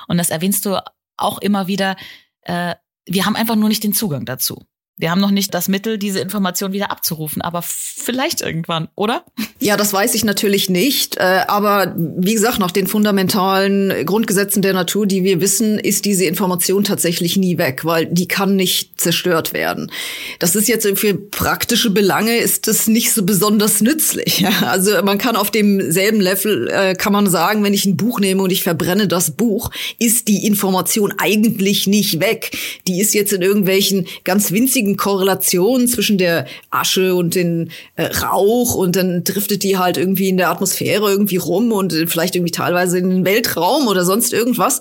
[0.06, 0.82] und das erwähnst du
[1.16, 1.96] auch immer wieder,
[2.42, 2.74] äh,
[3.06, 4.64] wir haben einfach nur nicht den Zugang dazu.
[4.96, 9.24] Wir haben noch nicht das Mittel, diese Information wieder abzurufen, aber vielleicht irgendwann, oder?
[9.58, 11.16] Ja, das weiß ich natürlich nicht.
[11.16, 16.26] Äh, aber wie gesagt, nach den fundamentalen Grundgesetzen der Natur, die wir wissen, ist diese
[16.26, 19.90] Information tatsächlich nie weg, weil die kann nicht zerstört werden.
[20.38, 24.44] Das ist jetzt für praktische Belange ist das nicht so besonders nützlich.
[24.64, 28.42] Also man kann auf demselben Level, äh, kann man sagen, wenn ich ein Buch nehme
[28.42, 32.56] und ich verbrenne das Buch, ist die Information eigentlich nicht weg.
[32.86, 38.04] Die ist jetzt in irgendwelchen ganz winzigen riesigen Korrelation zwischen der Asche und den äh,
[38.04, 42.36] Rauch und dann driftet die halt irgendwie in der Atmosphäre irgendwie rum und äh, vielleicht
[42.36, 44.80] irgendwie teilweise in den Weltraum oder sonst irgendwas.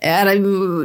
[0.00, 0.40] Äh,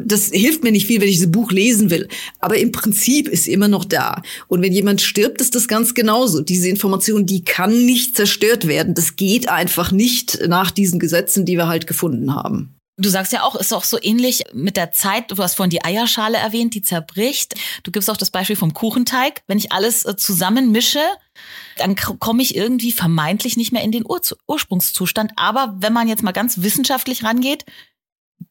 [0.05, 2.07] das hilft mir nicht viel, wenn ich dieses Buch lesen will.
[2.39, 4.21] Aber im Prinzip ist immer noch da.
[4.47, 6.41] Und wenn jemand stirbt, ist das ganz genauso.
[6.41, 8.93] Diese Information, die kann nicht zerstört werden.
[8.93, 12.76] Das geht einfach nicht nach diesen Gesetzen, die wir halt gefunden haben.
[12.99, 15.29] Du sagst ja auch, ist auch so ähnlich mit der Zeit.
[15.29, 17.53] Du hast vorhin die Eierschale erwähnt, die zerbricht.
[17.83, 19.43] Du gibst auch das Beispiel vom Kuchenteig.
[19.45, 21.03] Wenn ich alles äh, zusammen mische,
[21.77, 25.33] dann komme ich irgendwie vermeintlich nicht mehr in den Ur Ursprungszustand.
[25.35, 27.65] Aber wenn man jetzt mal ganz wissenschaftlich rangeht,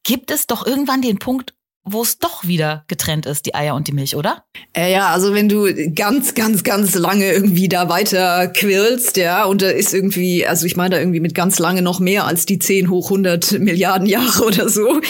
[0.05, 1.53] gibt es doch irgendwann den Punkt,
[1.89, 4.43] wo es doch wieder getrennt ist, die Eier und die Milch, oder?
[4.77, 9.63] Äh, ja, also wenn du ganz, ganz, ganz lange irgendwie da weiter quirlst, ja, und
[9.63, 12.59] da ist irgendwie, also ich meine da irgendwie mit ganz lange noch mehr als die
[12.59, 15.01] 10 hoch 100 Milliarden Jahre oder so,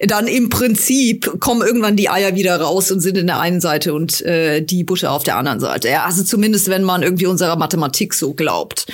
[0.00, 3.94] dann im Prinzip kommen irgendwann die Eier wieder raus und sind in der einen Seite
[3.94, 5.88] und äh, die Butter auf der anderen Seite.
[5.88, 8.86] Ja, also zumindest wenn man irgendwie unserer Mathematik so glaubt.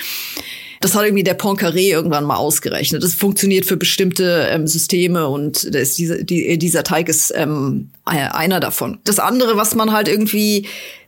[0.83, 3.03] Das hat irgendwie der Poincaré irgendwann mal ausgerechnet.
[3.03, 8.61] Das funktioniert für bestimmte ähm, Systeme und ist diese, die, dieser Teig ist ähm, einer
[8.61, 8.99] davon.
[9.05, 10.67] Das andere, was man halt irgendwie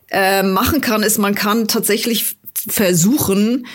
[0.09, 3.67] äh, machen kann, ist, man kann tatsächlich versuchen,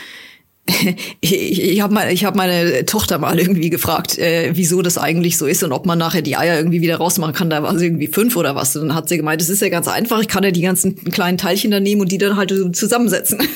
[1.20, 5.38] ich, ich habe mal, ich hab meine Tochter mal irgendwie gefragt, äh, wieso das eigentlich
[5.38, 7.50] so ist und ob man nachher die Eier irgendwie wieder rausmachen kann.
[7.50, 8.76] Da war sie irgendwie fünf oder was.
[8.76, 10.20] Und dann hat sie gemeint, das ist ja ganz einfach.
[10.20, 13.38] Ich kann ja die ganzen kleinen Teilchen da nehmen und die dann halt so zusammensetzen.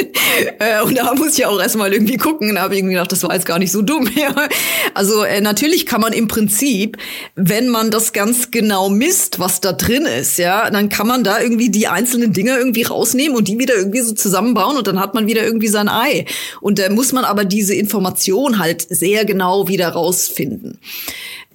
[0.58, 2.54] Äh, und da muss ich auch erstmal irgendwie gucken.
[2.54, 4.08] Da habe ich irgendwie gedacht, das war jetzt gar nicht so dumm.
[4.94, 6.98] also äh, natürlich kann man im Prinzip,
[7.34, 11.40] wenn man das ganz genau misst, was da drin ist, ja, dann kann man da
[11.40, 15.14] irgendwie die einzelnen Dinge irgendwie rausnehmen und die wieder irgendwie so zusammenbauen und dann hat
[15.14, 16.26] man wieder irgendwie sein Ei.
[16.60, 20.78] Und da muss man aber diese Information halt sehr genau wieder rausfinden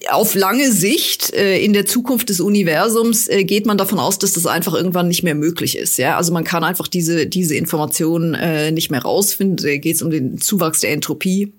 [0.10, 4.34] auf lange Sicht äh, in der Zukunft des Universums äh, geht man davon aus, dass
[4.34, 5.98] das einfach irgendwann nicht mehr möglich ist.
[5.98, 9.58] Ja, also man kann einfach diese diese Informationen äh, nicht mehr rausfinden.
[9.58, 11.54] Da geht es um den Zuwachs der Entropie.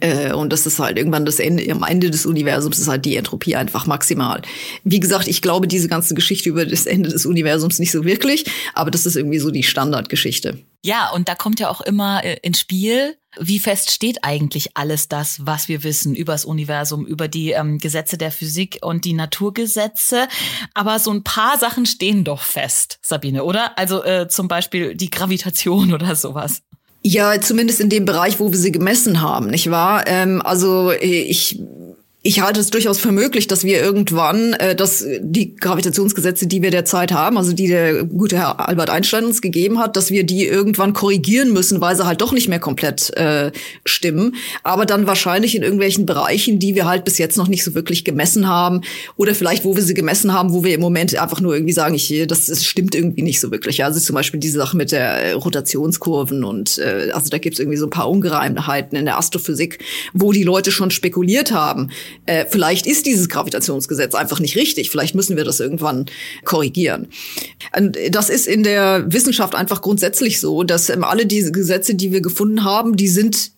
[0.00, 3.16] Äh, und das ist halt irgendwann das Ende, am Ende des Universums ist halt die
[3.16, 4.40] Entropie einfach maximal.
[4.84, 8.44] Wie gesagt, ich glaube diese ganze Geschichte über das Ende des Universums nicht so wirklich,
[8.74, 10.58] aber das ist irgendwie so die Standardgeschichte.
[10.84, 15.08] Ja, und da kommt ja auch immer äh, ins Spiel, wie fest steht eigentlich alles
[15.08, 19.14] das, was wir wissen über das Universum, über die ähm, Gesetze der Physik und die
[19.14, 20.28] Naturgesetze.
[20.74, 23.78] Aber so ein paar Sachen stehen doch fest, Sabine, oder?
[23.78, 26.62] Also äh, zum Beispiel die Gravitation oder sowas.
[27.04, 30.06] Ja, zumindest in dem Bereich, wo wir sie gemessen haben, nicht wahr?
[30.06, 31.60] Ähm, also ich
[32.24, 36.70] Ich halte es durchaus für möglich, dass wir irgendwann, äh, dass die Gravitationsgesetze, die wir
[36.70, 40.46] derzeit haben, also die der gute Herr Albert Einstein uns gegeben hat, dass wir die
[40.46, 43.50] irgendwann korrigieren müssen, weil sie halt doch nicht mehr komplett äh,
[43.84, 44.36] stimmen.
[44.62, 48.04] Aber dann wahrscheinlich in irgendwelchen Bereichen, die wir halt bis jetzt noch nicht so wirklich
[48.04, 48.82] gemessen haben
[49.16, 51.96] oder vielleicht, wo wir sie gemessen haben, wo wir im Moment einfach nur irgendwie sagen,
[51.96, 53.82] ich, das, das stimmt irgendwie nicht so wirklich.
[53.82, 57.78] Also zum Beispiel diese Sache mit der Rotationskurven und äh, also da gibt es irgendwie
[57.78, 59.80] so ein paar Ungereimtheiten in der Astrophysik,
[60.12, 61.90] wo die Leute schon spekuliert haben
[62.26, 64.90] äh, vielleicht ist dieses Gravitationsgesetz einfach nicht richtig.
[64.90, 66.06] Vielleicht müssen wir das irgendwann
[66.44, 67.08] korrigieren.
[67.76, 72.12] Und das ist in der Wissenschaft einfach grundsätzlich so, dass ähm, alle diese Gesetze, die
[72.12, 73.51] wir gefunden haben, die sind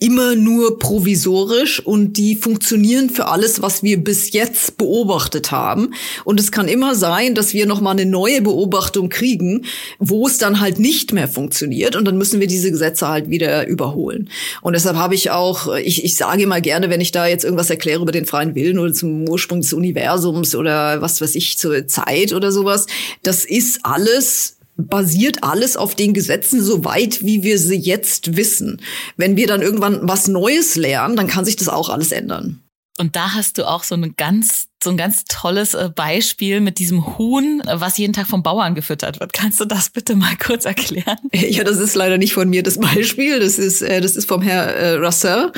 [0.00, 5.92] immer nur provisorisch und die funktionieren für alles, was wir bis jetzt beobachtet haben.
[6.24, 9.64] Und es kann immer sein, dass wir noch mal eine neue Beobachtung kriegen,
[9.98, 13.66] wo es dann halt nicht mehr funktioniert und dann müssen wir diese Gesetze halt wieder
[13.66, 14.30] überholen.
[14.62, 17.70] Und deshalb habe ich auch, ich, ich sage immer gerne, wenn ich da jetzt irgendwas
[17.70, 21.88] erkläre über den freien Willen oder zum Ursprung des Universums oder was weiß ich zur
[21.88, 22.86] Zeit oder sowas,
[23.24, 28.80] das ist alles basiert alles auf den Gesetzen so weit, wie wir sie jetzt wissen.
[29.16, 32.62] Wenn wir dann irgendwann was Neues lernen, dann kann sich das auch alles ändern.
[32.98, 36.78] Und da hast du auch so ein ganz, so ein ganz tolles äh, Beispiel mit
[36.78, 39.32] diesem Huhn, was jeden Tag vom Bauern gefüttert wird.
[39.32, 41.18] Kannst du das bitte mal kurz erklären?
[41.32, 43.40] Ja, das ist leider nicht von mir das Beispiel.
[43.40, 45.52] Das ist, äh, das ist vom Herr äh, Russell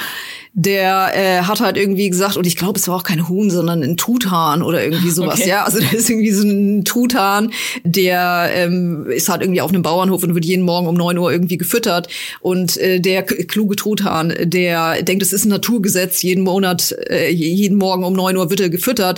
[0.52, 3.82] der äh, hat halt irgendwie gesagt, und ich glaube, es war auch kein Huhn, sondern
[3.82, 5.48] ein Tuthahn oder irgendwie sowas, okay.
[5.48, 5.64] ja.
[5.64, 7.52] Also das ist irgendwie so ein Tuthahn,
[7.84, 11.30] der ähm, ist halt irgendwie auf einem Bauernhof und wird jeden Morgen um neun Uhr
[11.30, 12.08] irgendwie gefüttert.
[12.40, 17.78] Und äh, der kluge Truthahn, der denkt, es ist ein Naturgesetz, jeden Monat, äh, jeden
[17.78, 19.09] Morgen um neun Uhr wird er gefüttert,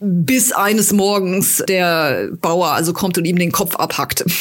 [0.00, 4.24] bis eines Morgens der Bauer also kommt und ihm den Kopf abhackt.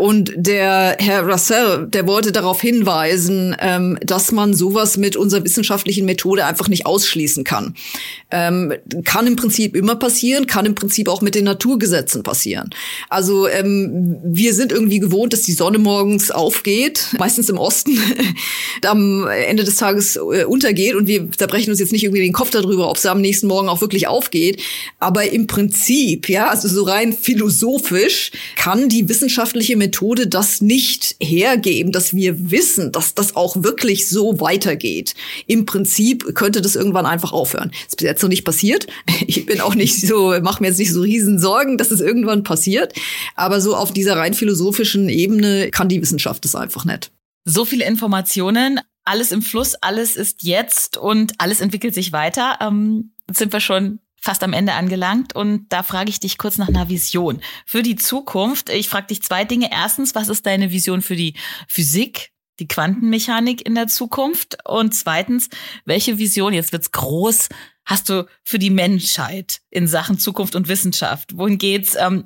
[0.00, 6.06] Und der Herr Russell, der wollte darauf hinweisen, ähm, dass man sowas mit unserer wissenschaftlichen
[6.06, 7.74] Methode einfach nicht ausschließen kann.
[8.30, 8.72] Ähm,
[9.04, 12.70] kann im Prinzip immer passieren, kann im Prinzip auch mit den Naturgesetzen passieren.
[13.10, 17.98] Also ähm, wir sind irgendwie gewohnt, dass die Sonne morgens aufgeht, meistens im Osten,
[18.86, 22.48] am Ende des Tages äh, untergeht und wir zerbrechen uns jetzt nicht irgendwie den Kopf
[22.48, 24.62] darüber, ob sie am nächsten Morgen auch wirklich aufgeht.
[24.98, 31.16] Aber im Prinzip, ja, also so rein philosophisch kann die wissenschaftliche Methode Methode das nicht
[31.20, 35.14] hergeben, dass wir wissen, dass das auch wirklich so weitergeht.
[35.46, 37.70] Im Prinzip könnte das irgendwann einfach aufhören.
[37.70, 38.86] Das ist bis jetzt noch nicht passiert.
[39.26, 42.42] Ich bin auch nicht so, mache mir jetzt nicht so riesen Sorgen, dass es irgendwann
[42.42, 42.94] passiert.
[43.36, 47.12] Aber so auf dieser rein philosophischen Ebene kann die Wissenschaft es einfach nicht.
[47.44, 52.58] So viele Informationen, alles im Fluss, alles ist jetzt und alles entwickelt sich weiter.
[52.60, 56.68] Ähm, sind wir schon fast am Ende angelangt und da frage ich dich kurz nach
[56.68, 58.68] einer Vision für die Zukunft.
[58.68, 59.70] Ich frage dich zwei Dinge.
[59.72, 61.34] Erstens, was ist deine Vision für die
[61.66, 64.58] Physik, die Quantenmechanik in der Zukunft?
[64.68, 65.48] Und zweitens,
[65.86, 67.48] welche Vision, jetzt wird's groß,
[67.86, 71.38] hast du für die Menschheit in Sachen Zukunft und Wissenschaft?
[71.38, 71.96] Wohin geht's?
[71.98, 72.24] Ähm,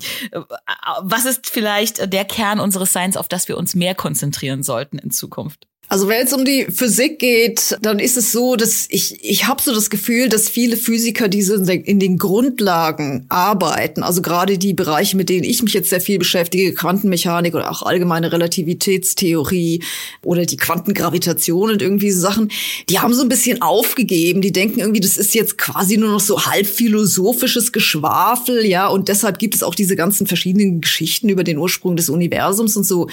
[1.03, 5.13] was ist vielleicht der Kern unseres Seins, auf das wir uns mehr konzentrieren sollten in
[5.13, 5.69] Zukunft?
[5.95, 9.63] Also wenn es um die Physik geht, dann ist es so, dass ich ich habe
[9.63, 14.75] so das Gefühl, dass viele Physiker, die so in den Grundlagen arbeiten, also gerade die
[14.75, 19.85] Bereiche, mit denen ich mich jetzt sehr viel beschäftige, Quantenmechanik oder auch allgemeine Relativitätstheorie
[20.25, 22.51] oder die Quantengravitation und irgendwie so Sachen,
[22.89, 24.41] die haben so ein bisschen aufgegeben.
[24.41, 29.07] Die denken irgendwie, das ist jetzt quasi nur noch so halb philosophisches Geschwafel, ja, und
[29.07, 33.07] deshalb gibt es auch diese ganzen verschiedenen Geschichten über den Ursprung des Universums und so.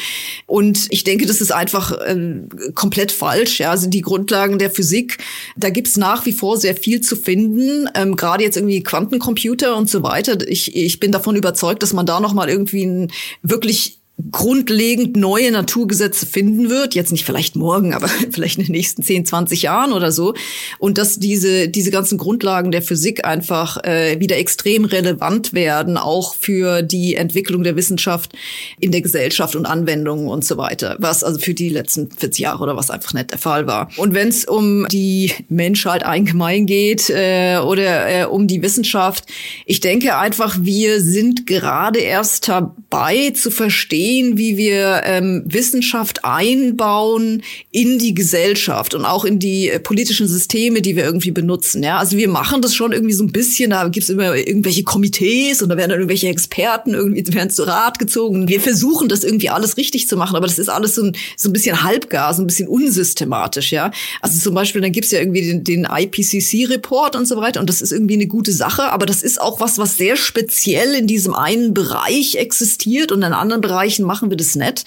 [0.48, 2.40] Und ich denke, das ist einfach äh,
[2.74, 3.60] komplett falsch.
[3.60, 5.18] Ja, also die Grundlagen der Physik,
[5.56, 7.90] da gibt's nach wie vor sehr viel zu finden.
[7.96, 10.38] Ähm, Gerade jetzt irgendwie Quantencomputer und so weiter.
[10.48, 14.01] Ich, ich bin davon überzeugt, dass man da noch mal irgendwie ein wirklich
[14.32, 19.26] grundlegend neue Naturgesetze finden wird, jetzt nicht vielleicht morgen, aber vielleicht in den nächsten 10,
[19.26, 20.34] 20 Jahren oder so,
[20.80, 26.36] und dass diese, diese ganzen Grundlagen der Physik einfach äh, wieder extrem relevant werden, auch
[26.36, 28.34] für die Entwicklung der Wissenschaft
[28.80, 32.64] in der Gesellschaft und Anwendungen und so weiter, was also für die letzten 40 Jahre
[32.64, 33.90] oder was einfach nicht der Fall war.
[33.98, 39.26] Und wenn es um die Menschheit allgemein geht äh, oder äh, um die Wissenschaft,
[39.66, 46.26] ich denke einfach, wir sind gerade erst dabei zu verstehen, sehen, wie wir ähm, Wissenschaft
[46.26, 51.84] einbauen in die Gesellschaft und auch in die äh, politischen Systeme, die wir irgendwie benutzen.
[51.84, 53.72] Ja, also wir machen das schon irgendwie so ein bisschen.
[53.72, 58.00] Da gibt's immer irgendwelche Komitees und da werden dann irgendwelche Experten irgendwie werden zu Rat
[58.00, 58.48] gezogen.
[58.48, 61.50] Wir versuchen das irgendwie alles richtig zu machen, aber das ist alles so ein, so
[61.50, 63.72] ein bisschen halbgar, so ein bisschen unsystematisch.
[63.72, 67.70] Ja, also zum Beispiel dann gibt's ja irgendwie den, den IPCC-Report und so weiter und
[67.70, 71.08] das ist irgendwie eine gute Sache, aber das ist auch was, was sehr speziell in
[71.08, 74.86] diesem einen Bereich existiert und in anderen Bereichen Jugendlichen machen wir das nicht.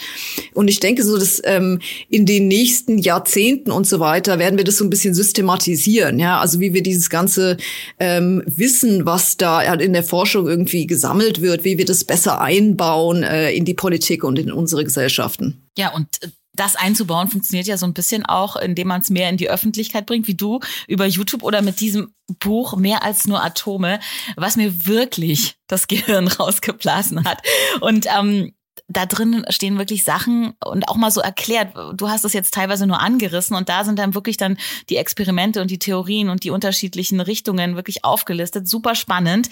[0.53, 4.65] Und ich denke so, dass ähm, in den nächsten Jahrzehnten und so weiter werden wir
[4.65, 6.19] das so ein bisschen systematisieren.
[6.19, 7.57] Ja, also wie wir dieses ganze
[7.99, 13.23] ähm, Wissen, was da in der Forschung irgendwie gesammelt wird, wie wir das besser einbauen
[13.23, 15.63] äh, in die Politik und in unsere Gesellschaften.
[15.77, 19.29] Ja, und äh, das einzubauen funktioniert ja so ein bisschen auch, indem man es mehr
[19.29, 23.45] in die Öffentlichkeit bringt, wie du über YouTube oder mit diesem Buch mehr als nur
[23.45, 23.99] Atome,
[24.37, 27.43] was mir wirklich das Gehirn rausgeblasen hat.
[27.81, 28.54] Und ähm,
[28.89, 31.75] da drin stehen wirklich Sachen und auch mal so erklärt.
[31.95, 34.59] Du hast es jetzt teilweise nur angerissen und da sind dann wirklich dann
[34.91, 38.69] die Experimente und die Theorien und die unterschiedlichen Richtungen wirklich aufgelistet.
[38.69, 39.49] Super spannend.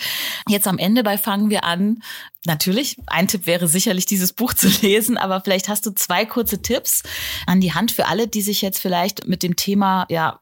[0.48, 2.02] Jetzt am Ende bei Fangen wir an.
[2.44, 6.60] Natürlich, ein Tipp wäre sicherlich dieses Buch zu lesen, aber vielleicht hast du zwei kurze
[6.60, 7.02] Tipps
[7.46, 10.40] an die Hand für alle, die sich jetzt vielleicht mit dem Thema, ja,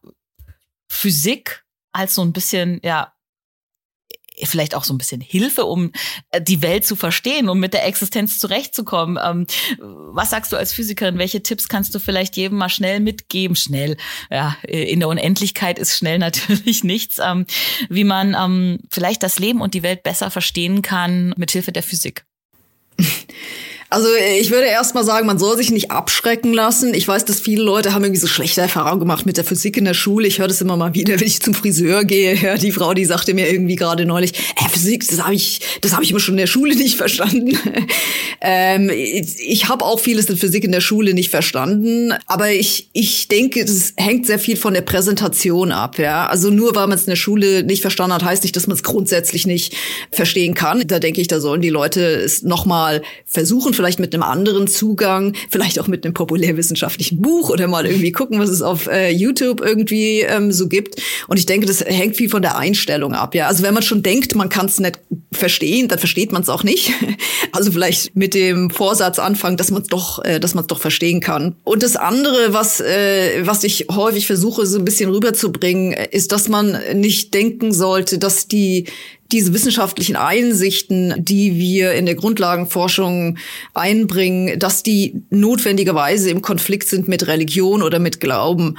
[0.89, 3.13] Physik als so ein bisschen, ja,
[4.45, 5.93] vielleicht auch so ein bisschen Hilfe, um
[6.31, 9.19] äh, die Welt zu verstehen, um mit der Existenz zurechtzukommen.
[9.23, 9.47] Ähm,
[9.79, 11.19] was sagst du als Physikerin?
[11.19, 13.57] Welche Tipps kannst du vielleicht jedem mal schnell mitgeben?
[13.57, 13.97] Schnell,
[14.31, 17.19] ja, in der Unendlichkeit ist schnell natürlich nichts.
[17.23, 17.47] Ähm,
[17.89, 21.83] wie man ähm, vielleicht das Leben und die Welt besser verstehen kann mit Hilfe der
[21.83, 22.25] Physik.
[23.93, 24.07] Also
[24.39, 26.95] ich würde erst mal sagen, man soll sich nicht abschrecken lassen.
[26.95, 29.85] Ich weiß, dass viele Leute haben irgendwie so schlechte Erfahrungen gemacht mit der Physik in
[29.85, 30.29] der Schule.
[30.29, 32.37] Ich höre das immer mal wieder, wenn ich zum Friseur gehe.
[32.37, 35.93] Ja, die Frau, die sagte mir irgendwie gerade neulich, äh, Physik, das habe ich, das
[35.93, 37.59] habe ich immer schon in der Schule nicht verstanden.
[38.41, 43.27] ähm, ich habe auch vieles in Physik in der Schule nicht verstanden, aber ich, ich
[43.27, 45.99] denke, das hängt sehr viel von der Präsentation ab.
[45.99, 48.69] Ja, also nur weil man es in der Schule nicht verstanden hat, heißt nicht, dass
[48.69, 49.75] man es grundsätzlich nicht
[50.13, 50.87] verstehen kann.
[50.87, 54.67] Da denke ich, da sollen die Leute es noch mal versuchen vielleicht mit einem anderen
[54.67, 59.11] Zugang, vielleicht auch mit einem populärwissenschaftlichen Buch oder mal irgendwie gucken, was es auf äh,
[59.11, 61.01] YouTube irgendwie ähm, so gibt.
[61.29, 63.35] Und ich denke, das hängt viel von der Einstellung ab.
[63.35, 65.01] Ja, also wenn man schon denkt, man kann es nicht
[65.33, 66.93] verstehen, dann versteht man es auch nicht.
[67.53, 70.79] Also vielleicht mit dem Vorsatz anfangen, dass man es doch, äh, dass man es doch
[70.79, 71.57] verstehen kann.
[71.65, 76.49] Und das andere, was äh, was ich häufig versuche, so ein bisschen rüberzubringen, ist, dass
[76.49, 78.87] man nicht denken sollte, dass die
[79.33, 83.39] diese wissenschaftlichen Einsichten, die wir in der Grundlagenforschung
[83.75, 88.77] einbringen, dass die notwendigerweise im Konflikt sind mit Religion oder mit Glauben.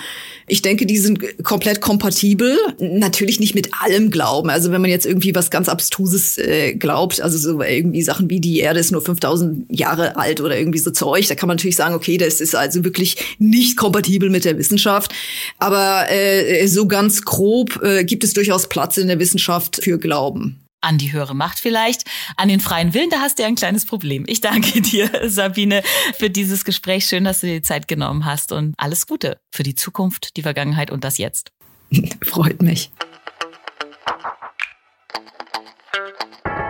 [0.52, 2.58] Ich denke, die sind komplett kompatibel.
[2.78, 4.49] Natürlich nicht mit allem Glauben.
[4.49, 8.41] Also wenn man jetzt irgendwie was ganz Abstruses äh, glaubt, also so irgendwie Sachen wie
[8.41, 11.78] die Erde ist nur 5000 Jahre alt oder irgendwie so Zeug, da kann man natürlich
[11.78, 15.14] sagen, okay, das ist also wirklich nicht kompatibel mit der Wissenschaft.
[15.58, 20.61] Aber äh, so ganz grob äh, gibt es durchaus Platz in der Wissenschaft für Glauben
[20.82, 22.04] an die höhere Macht vielleicht,
[22.38, 24.26] an den freien Willen, da hast du ja ein kleines Problem.
[24.28, 25.84] Ich danke dir, Sabine,
[26.18, 27.06] für dieses Gespräch.
[27.06, 30.42] Schön, dass du dir die Zeit genommen hast und alles Gute für die Zukunft, die
[30.42, 31.52] Vergangenheit und das Jetzt.
[32.24, 32.92] Freut mich.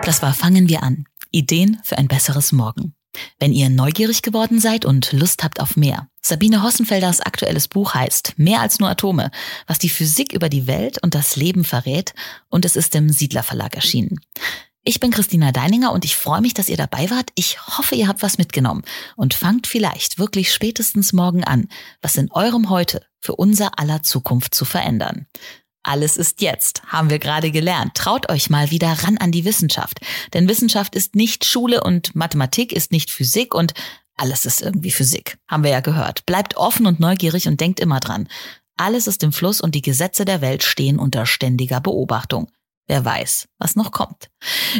[0.04, 1.04] Das war Fangen wir an.
[1.30, 2.94] Ideen für ein besseres Morgen.
[3.38, 8.34] Wenn ihr neugierig geworden seid und Lust habt auf mehr, Sabine Hossenfelders aktuelles Buch heißt
[8.36, 9.30] Mehr als nur Atome,
[9.66, 12.14] was die Physik über die Welt und das Leben verrät
[12.48, 14.20] und es ist im Siedler Verlag erschienen.
[14.84, 17.30] Ich bin Christina Deininger und ich freue mich, dass ihr dabei wart.
[17.36, 18.82] Ich hoffe, ihr habt was mitgenommen
[19.14, 21.68] und fangt vielleicht wirklich spätestens morgen an,
[22.00, 25.26] was in eurem Heute für unser aller Zukunft zu verändern.
[25.84, 27.94] Alles ist jetzt, haben wir gerade gelernt.
[27.94, 29.98] Traut euch mal wieder ran an die Wissenschaft.
[30.32, 33.74] Denn Wissenschaft ist nicht Schule und Mathematik ist nicht Physik und
[34.16, 35.38] alles ist irgendwie Physik.
[35.48, 36.24] Haben wir ja gehört.
[36.26, 38.28] Bleibt offen und neugierig und denkt immer dran.
[38.76, 42.48] Alles ist im Fluss und die Gesetze der Welt stehen unter ständiger Beobachtung.
[42.86, 44.30] Wer weiß, was noch kommt.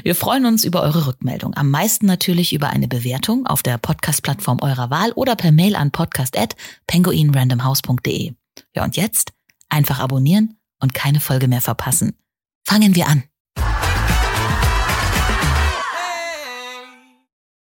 [0.02, 1.54] Wir freuen uns über eure Rückmeldung.
[1.54, 5.92] Am meisten natürlich über eine Bewertung auf der Podcast-Plattform eurer Wahl oder per Mail an
[5.92, 8.34] podcast.penguinrandomhouse.de.
[8.74, 9.32] Ja, und jetzt
[9.68, 12.18] einfach abonnieren und keine Folge mehr verpassen.
[12.64, 13.24] Fangen wir an.